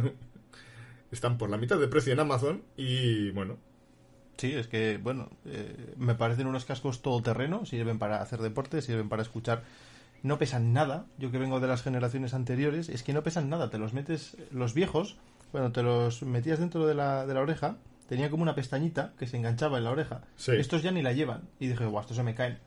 [1.12, 2.62] están por la mitad de precio en Amazon.
[2.76, 3.58] Y bueno,
[4.40, 9.08] Sí, es que, bueno, eh, me parecen unos cascos todoterreno, sirven para hacer deporte, sirven
[9.10, 9.62] para escuchar.
[10.22, 13.68] No pesan nada, yo que vengo de las generaciones anteriores, es que no pesan nada,
[13.70, 15.18] te los metes, los viejos,
[15.52, 17.76] bueno, te los metías dentro de la, de la oreja,
[18.08, 20.22] tenía como una pestañita que se enganchaba en la oreja.
[20.36, 20.52] Sí.
[20.52, 22.58] Estos ya ni la llevan, y dije, guau, estos se me caen.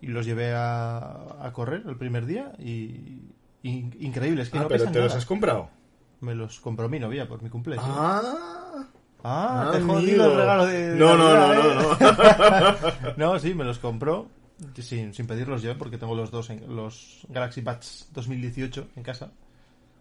[0.00, 3.32] Y los llevé a, a correr el primer día y...
[3.62, 5.70] y- increíble, es que Ah, no pero pesan ¿te los has comprado?
[6.20, 7.84] Me los compró mi novia por mi cumpleaños.
[7.88, 8.86] Ah,
[9.24, 9.94] Ah, te he amigo.
[9.94, 10.90] jodido el regalo de.
[10.90, 13.14] de No, no, no, Navidad, no, ¿eh?
[13.16, 14.28] No, sí, me los compró
[14.80, 19.30] sin, sin pedirlos yo, porque tengo los dos, en, los Galaxy Buds 2018 en casa,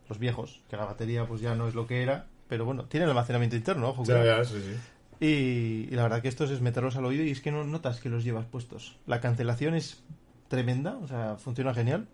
[0.09, 3.09] los viejos, que la batería pues ya no es lo que era, pero bueno, tienen
[3.09, 4.03] almacenamiento interno, ojo.
[4.03, 4.75] Ya, ya, sí, sí.
[5.19, 7.99] Y, y la verdad que estos es meterlos al oído y es que no notas
[7.99, 8.97] que los llevas puestos.
[9.07, 10.03] La cancelación es
[10.47, 12.07] tremenda, o sea, funciona genial,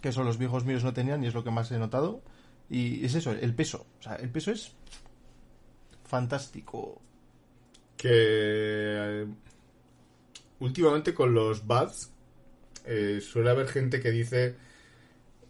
[0.00, 2.20] que eso los viejos míos no tenían y es lo que más he notado.
[2.68, 4.72] Y es eso, el peso, o sea, el peso es
[6.06, 7.00] fantástico.
[7.96, 9.26] que eh,
[10.60, 12.10] últimamente con los buds
[12.84, 14.54] eh, suele haber gente que dice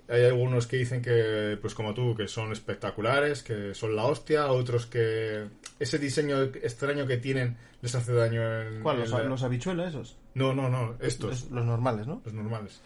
[0.09, 4.47] hay algunos que dicen que pues como tú que son espectaculares que son la hostia
[4.53, 5.47] otros que
[5.81, 8.97] ese diseño extraño que tienen les hace daño en, ¿Cuál?
[8.97, 10.17] en ¿Los, la- los habichuelas esos?
[10.35, 12.23] no no no estos Los, los normales, ¿no?
[12.25, 12.81] los normales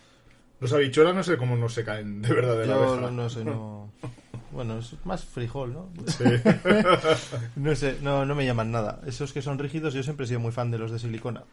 [0.60, 3.10] los habichuelas no sé cómo no se caen de verdad de la Yo oreja.
[3.10, 3.92] no sé, no...
[4.52, 5.88] Bueno, es más frijol, ¿no?
[6.06, 6.24] Sí.
[7.56, 9.00] No sé, no, no me llaman nada.
[9.06, 11.44] Esos que son rígidos, yo siempre he sido muy fan de los de silicona.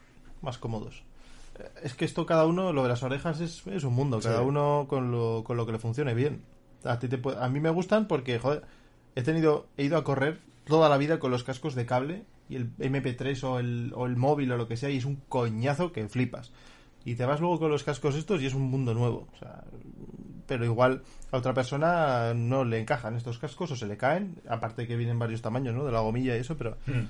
[0.41, 1.03] Más cómodos.
[1.83, 4.19] Es que esto cada uno, lo de las orejas es, es un mundo.
[4.19, 4.45] Cada Sí.
[4.45, 6.41] uno con lo, con lo que le funcione bien.
[6.83, 8.63] A, ti te a mí me gustan porque, joder,
[9.15, 12.55] he tenido, he ido a correr toda la vida con los cascos de cable y
[12.55, 15.91] el MP3 o el, o el móvil o lo que sea y es un coñazo
[15.91, 16.51] que flipas.
[17.05, 19.27] Y te vas luego con los cascos estos y es un mundo nuevo.
[19.33, 19.63] O sea,
[20.47, 24.87] pero igual a otra persona no le encajan estos cascos o se le caen, aparte
[24.87, 25.83] que vienen varios tamaños, ¿no?
[25.85, 27.05] De la gomilla y eso, pero Hmm.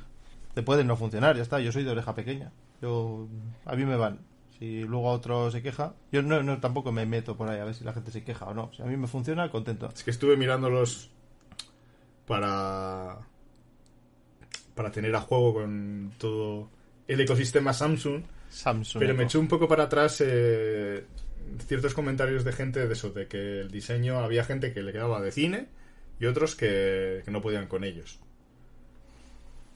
[0.53, 1.59] te pueden no funcionar, ya está.
[1.59, 2.51] Yo soy de oreja pequeña.
[2.81, 3.27] Yo,
[3.65, 4.19] a mí me van.
[4.57, 7.75] Si luego otro se queja, yo no, no tampoco me meto por ahí a ver
[7.75, 8.71] si la gente se queja o no.
[8.75, 9.87] Si a mí me funciona, contento.
[9.93, 11.11] Es que estuve mirándolos
[12.25, 13.19] para
[14.75, 16.69] para tener a juego con todo
[17.07, 18.99] el ecosistema Samsung, Samsung.
[18.99, 21.05] pero me echó un poco para atrás eh,
[21.65, 25.21] ciertos comentarios de gente de eso, de que el diseño había gente que le quedaba
[25.21, 25.67] de cine
[26.19, 28.19] y otros que, que no podían con ellos.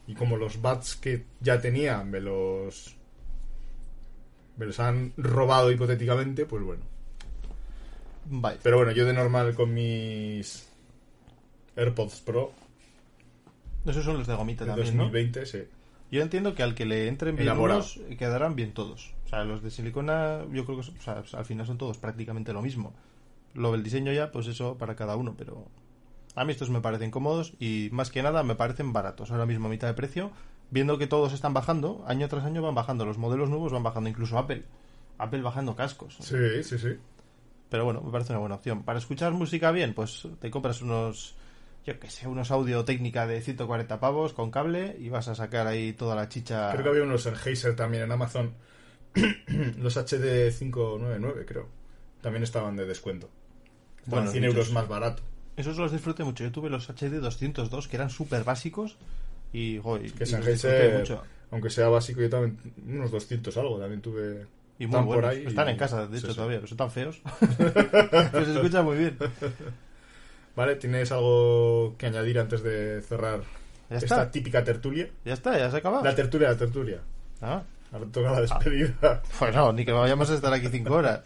[0.08, 2.96] Y como los bats que ya tenía me los
[4.58, 6.84] me los han robado hipotéticamente, pues bueno.
[8.26, 8.60] Vale.
[8.62, 10.68] Pero bueno, yo de normal con mis
[11.76, 12.52] AirPods Pro
[13.86, 15.04] Esos son los de gomita de también, ¿no?
[15.06, 15.64] 2020, sí.
[16.12, 19.14] Yo entiendo que al que le entren bien unos, quedarán bien todos.
[19.32, 21.98] O sea, los de silicona, yo creo que son- o sea, al final son todos
[21.98, 22.94] prácticamente lo mismo.
[23.54, 25.66] Lo del diseño ya, pues eso para cada uno, pero
[26.36, 29.32] a mí estos me parecen cómodos y más que nada me parecen baratos.
[29.32, 30.32] Ahora mismo a mitad de precio,
[30.70, 34.10] viendo que todos están bajando, año tras año van bajando, los modelos nuevos van bajando,
[34.10, 34.64] incluso Apple.
[35.18, 36.18] Apple bajando cascos.
[36.20, 36.90] Sí, sí, sí.
[37.70, 38.84] Pero bueno, me parece una buena opción.
[38.84, 41.36] Para escuchar música bien, pues te compras unos,
[41.86, 45.68] yo que sé, unos audio técnica de 140 pavos con cable y vas a sacar
[45.68, 46.70] ahí toda la chicha.
[46.72, 48.54] Creo que había unos Sennheiser también en Amazon.
[49.80, 51.68] Los HD 599, creo.
[52.22, 53.30] También estaban de descuento.
[54.00, 54.56] Estaban Bueno, 100 dichos.
[54.58, 55.24] euros más barato.
[55.58, 56.44] Esos los disfruté mucho.
[56.44, 58.98] Yo tuve los HD 202 que eran súper básicos
[59.54, 61.24] y, y Que los disfruté Sennheiser, mucho.
[61.52, 62.58] aunque sea básico, yo también
[62.88, 63.80] unos 200 algo.
[63.80, 64.46] También tuve.
[64.80, 66.36] Y muy por ahí Están y- en casa, de hecho, sí.
[66.36, 67.22] todavía, pero son tan feos.
[67.58, 69.18] pero se escucha muy bien.
[70.56, 73.42] Vale, ¿tienes algo que añadir antes de cerrar
[73.90, 75.10] esta típica tertulia?
[75.26, 76.04] Ya está, ya se ha acabado.
[76.04, 77.02] La tertulia, la tertulia.
[77.42, 79.22] Ah, Ahora toca la despedida.
[79.40, 81.22] pues no, ni que vayamos a estar aquí cinco horas.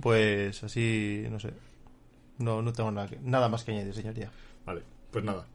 [0.00, 1.52] Pues así, no sé.
[2.38, 4.30] No, no tengo nada, que- nada más que añadir, señoría.
[4.64, 5.46] Vale, pues nada.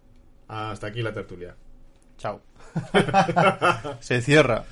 [0.48, 1.56] Hasta aquí la tertulia.
[2.18, 2.42] Chao.
[4.00, 4.64] se cierra.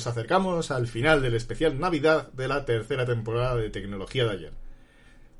[0.00, 4.52] Nos acercamos al final del especial Navidad de la tercera temporada de Tecnología de ayer.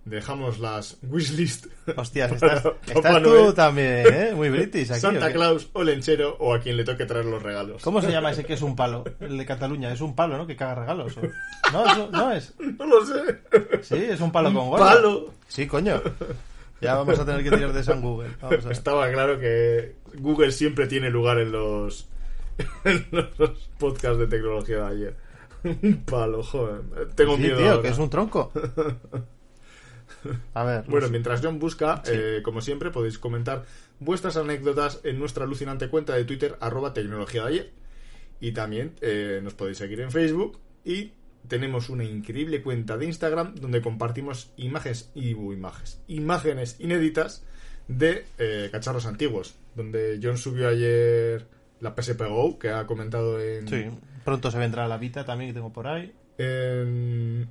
[0.04, 1.64] Dejamos las wishlist
[1.96, 4.32] Hostias, para estás, Papá estás tú también, ¿eh?
[4.34, 4.98] Muy british aquí.
[4.98, 5.32] ¿o Santa?
[5.32, 7.80] Claus o Lenchero o a quien le toque traer los regalos.
[7.82, 9.02] ¿Cómo se llama ese que es un palo?
[9.18, 10.46] El de Cataluña, es un palo, ¿no?
[10.46, 11.16] Que caga regalos.
[11.16, 11.22] ¿o?
[11.72, 12.52] No, eso- no es.
[12.58, 13.14] No lo sé.
[13.80, 14.92] Sí, es un palo con Un gorra.
[14.92, 15.32] palo.
[15.48, 16.02] Sí, coño.
[16.82, 18.28] Ya vamos a tener que tirar de San Google.
[18.42, 18.72] Vamos a ver.
[18.72, 22.08] Estaba claro que Google siempre tiene lugar en los,
[22.84, 23.06] en
[23.38, 25.16] los podcasts de tecnología de ayer.
[25.64, 26.80] Un palo, joder.
[27.14, 27.58] Tengo Sí, miedo.
[27.58, 27.82] tío, ahora.
[27.82, 28.52] que es un tronco.
[30.54, 30.84] A ver.
[30.84, 32.12] no Bueno, mientras John busca, Sí.
[32.14, 33.64] eh, como siempre, podéis comentar
[33.98, 37.70] vuestras anécdotas en nuestra alucinante cuenta de Twitter, arroba tecnología de ayer.
[38.40, 41.12] Y también eh, nos podéis seguir en Facebook y
[41.46, 47.44] tenemos una increíble cuenta de Instagram donde compartimos imágenes y imágenes, imágenes inéditas
[47.88, 49.56] de eh, cacharros antiguos.
[49.74, 51.46] Donde John subió ayer
[51.80, 53.86] la PSP Go, que ha comentado en, Sí,
[54.24, 56.12] pronto se vendrá la Vita también que tengo por ahí.
[56.38, 57.48] en,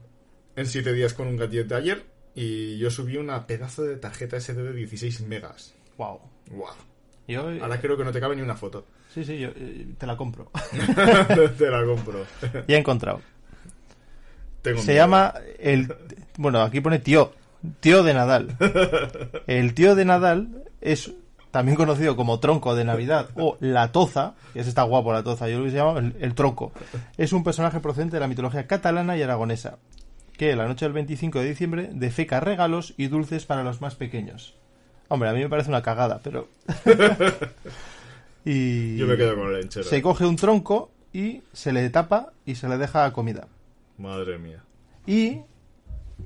[0.55, 2.05] en 7 días con un gadget de ayer.
[2.36, 5.73] Y yo subí una pedazo de tarjeta SD de 16 megas.
[5.97, 6.19] Wow.
[6.51, 6.67] Wow.
[7.27, 8.86] Yo, Ahora creo que no te cabe ni una foto.
[9.13, 10.49] sí, sí, yo eh, te la compro.
[11.57, 12.25] te la compro.
[12.67, 13.21] ya he encontrado.
[14.61, 15.03] Tengo Se miedo.
[15.03, 15.93] llama el...
[16.38, 17.34] Bueno, aquí pone tío.
[17.82, 18.55] Tío de Nadal.
[19.47, 21.11] El tío de Nadal es
[21.52, 25.50] también conocido como tronco de Navidad o la toza, que ese está guapo la toza,
[25.50, 26.72] yo lo que se llama el, el tronco.
[27.18, 29.78] Es un personaje procedente de la mitología catalana y aragonesa.
[30.38, 34.56] que la noche del 25 de diciembre defeca regalos y dulces para los más pequeños.
[35.10, 36.47] Hombre, a mí me parece una cagada, pero...
[38.45, 39.84] y Yo me quedo con lenchero.
[39.86, 43.47] se coge un tronco y se le tapa y se le deja comida.
[43.97, 44.64] Madre mía.
[45.08, 45.41] Y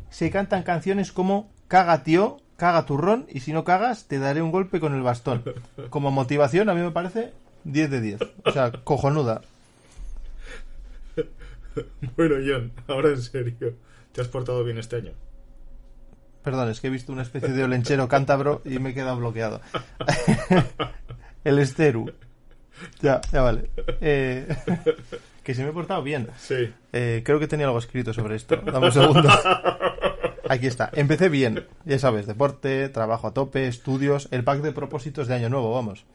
[0.10, 4.52] se cantan canciones como Caga tío, caga turrón y si no cagas te daré un
[4.52, 5.44] golpe con el bastón.
[5.90, 7.34] Como motivación a mí me parece
[7.64, 8.20] 10 de 10.
[8.46, 9.42] O sea, cojonuda.
[12.16, 13.74] Bueno, John, ahora en serio.
[14.12, 15.12] ¿Te has portado bien este año?
[16.44, 19.62] Perdón, es que he visto una especie de olenchero cántabro y me he quedado bloqueado.
[21.44, 22.12] el esteru.
[23.02, 23.70] Ya, ya vale.
[24.02, 24.48] Eh,
[25.44, 26.28] que se me he portado bien.
[26.38, 26.72] Sí.
[26.92, 28.58] Eh, creo que tenía algo escrito sobre esto.
[28.58, 29.30] Dame un segundo.
[30.54, 30.92] Aquí está.
[30.94, 31.66] Empecé bien.
[31.84, 36.06] Ya sabes, deporte, trabajo a tope, estudios, el pack de propósitos de año nuevo, vamos.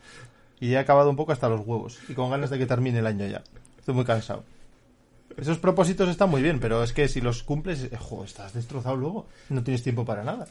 [0.60, 1.98] Y he acabado un poco hasta los huevos.
[2.08, 3.42] Y con ganas de que termine el año ya.
[3.80, 4.44] Estoy muy cansado.
[5.36, 8.94] Esos propósitos están muy bien, pero es que si los cumples, eh, jo, estás destrozado
[8.94, 9.26] luego.
[9.48, 10.46] No tienes tiempo para nada.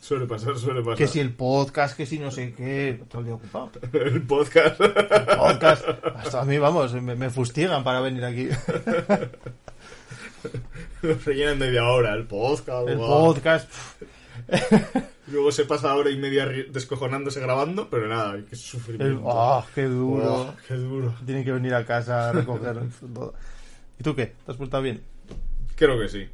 [0.00, 0.98] Suele pasar, suele pasar.
[0.98, 3.72] Que si el podcast, que si no sé qué, todo el día ocupado.
[3.92, 4.76] El podcast.
[4.78, 8.48] Podcast, hasta a mí, vamos, me, me fustigan para venir aquí.
[11.02, 12.88] Nos rellenan media hora el podcast.
[12.88, 13.70] El podcast,
[15.28, 19.20] Luego se pasa hora y media descojonándose grabando, pero nada, hay que el, sufrir.
[19.26, 20.54] ¡ah, qué duro!
[20.68, 21.14] qué duro.
[21.24, 22.76] Tienen que venir a casa a recoger
[23.14, 23.34] todo.
[23.98, 24.34] ¿Y tú qué?
[24.44, 25.02] ¿Te has portado bien?
[25.76, 26.28] Creo que sí.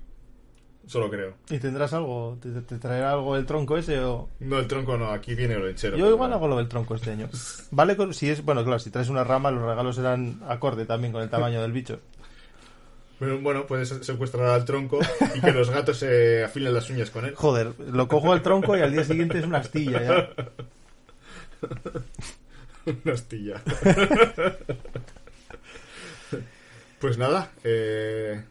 [0.86, 1.34] Solo creo.
[1.50, 2.36] ¿Y tendrás algo?
[2.42, 4.28] ¿Te, te traerá algo el tronco ese o...?
[4.40, 5.96] No, el tronco no, aquí viene el lenchero.
[5.96, 7.28] Yo igual hago lo del tronco este año.
[7.70, 8.44] Vale, con- si es...
[8.44, 11.70] Bueno, claro, si traes una rama, los regalos serán acorde también con el tamaño del
[11.70, 12.00] bicho.
[13.20, 14.98] Bueno, puedes secuestrar al tronco
[15.34, 17.34] y que los gatos se afilen las uñas con él.
[17.34, 20.30] Joder, lo cojo al tronco y al día siguiente es una astilla ya.
[23.04, 23.62] Una astilla.
[26.98, 28.42] pues nada, eh,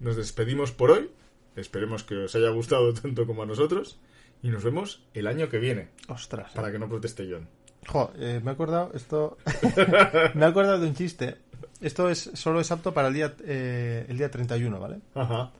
[0.00, 1.10] nos despedimos por hoy.
[1.54, 4.00] Esperemos que os haya gustado tanto como a nosotros.
[4.42, 5.90] Y nos vemos el año que viene.
[6.08, 6.52] Ostras.
[6.52, 7.48] Para que no proteste John.
[7.86, 9.38] Jo, eh, me he acordado, esto...
[10.34, 11.38] me he acordado de un chiste.
[11.80, 15.00] Esto es solo es apto para el día, eh, el día 31, ¿vale?
[15.14, 15.52] Ajá.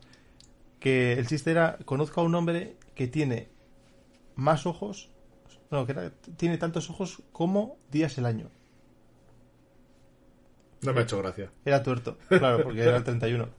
[0.80, 3.48] que el chiste era conozco a un hombre que tiene
[4.36, 5.08] más ojos
[5.70, 8.48] no que era- tiene tantos ojos como días el año
[10.82, 11.50] No me ha hecho gracia.
[11.64, 13.48] era tuerto claro porque era el 31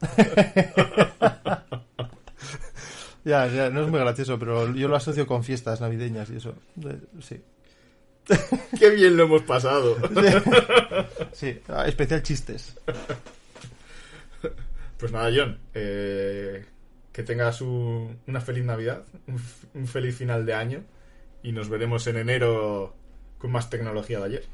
[3.24, 6.54] ya, ya no es muy gracioso pero yo lo asocio con fiestas navideñas y eso
[6.82, 7.42] Eh, sí
[8.78, 9.96] ¡Qué bien lo hemos pasado!
[11.32, 12.76] sí ah, especial chistes
[14.96, 15.58] Pues nada, John.
[15.74, 16.64] eh,
[17.12, 19.40] que tengas un- una feliz Navidad, un,
[19.74, 20.84] un feliz final de año.
[21.42, 22.94] Y nos veremos en enero
[23.38, 24.44] con más tecnología de ayer.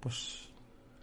[0.00, 0.40] pues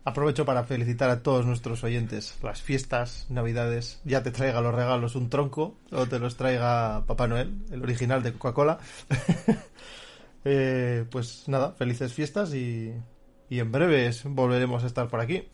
[0.03, 5.15] aprovecho para felicitar a todos nuestros oyentes las fiestas navidades ya te traiga los regalos
[5.15, 8.79] un tronco o te los traiga Papá Noel el original de Coca-Cola
[10.45, 12.93] Eh, pues nada felices fiestas y,
[13.49, 15.47] y en breves volveremos a estar por aquí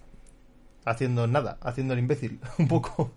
[0.85, 3.11] haciendo nada haciendo el imbécil un poco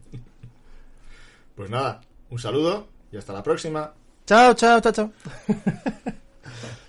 [1.55, 2.01] Pues nada,
[2.31, 3.93] un saludo y hasta la próxima.
[4.27, 5.13] chao chao chao chao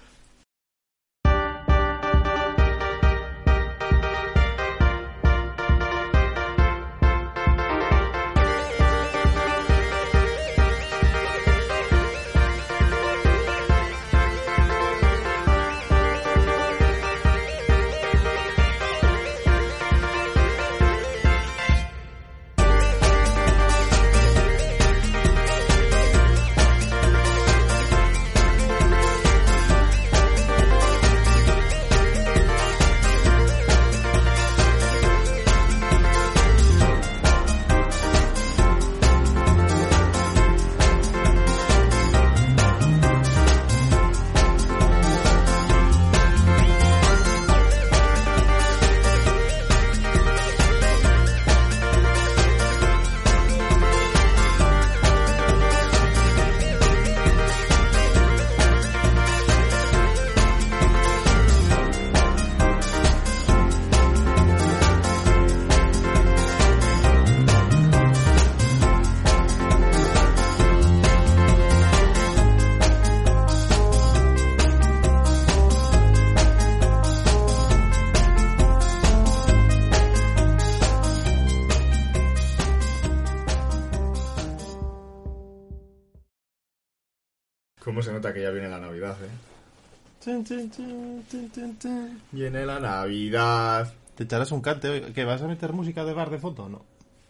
[92.32, 93.94] Viene la Navidad.
[94.16, 96.70] te echarás un cante hoy que vas a meter música de bar de foto o
[96.70, 96.86] no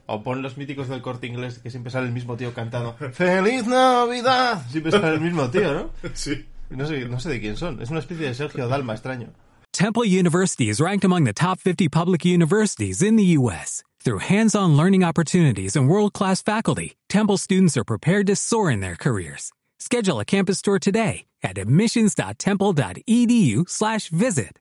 [0.07, 3.67] O pon los míticos del corte inglés que siempre sale el mismo tío cantando ¡Feliz
[3.67, 4.63] Navidad!
[4.69, 5.89] Siempre sale el mismo tío, ¿no?
[6.13, 6.45] Sí.
[6.69, 7.81] No sé, no sé de quién son.
[7.81, 9.29] Es una especie de Sergio Dalma extraño.
[9.71, 13.83] Temple University is ranked among the top 50 public universities in the U.S.
[14.03, 18.95] Through hands-on learning opportunities and world-class faculty, Temple students are prepared to soar in their
[18.95, 19.51] careers.
[19.79, 24.57] Schedule a campus tour today at admissions.temple.edu slash visit.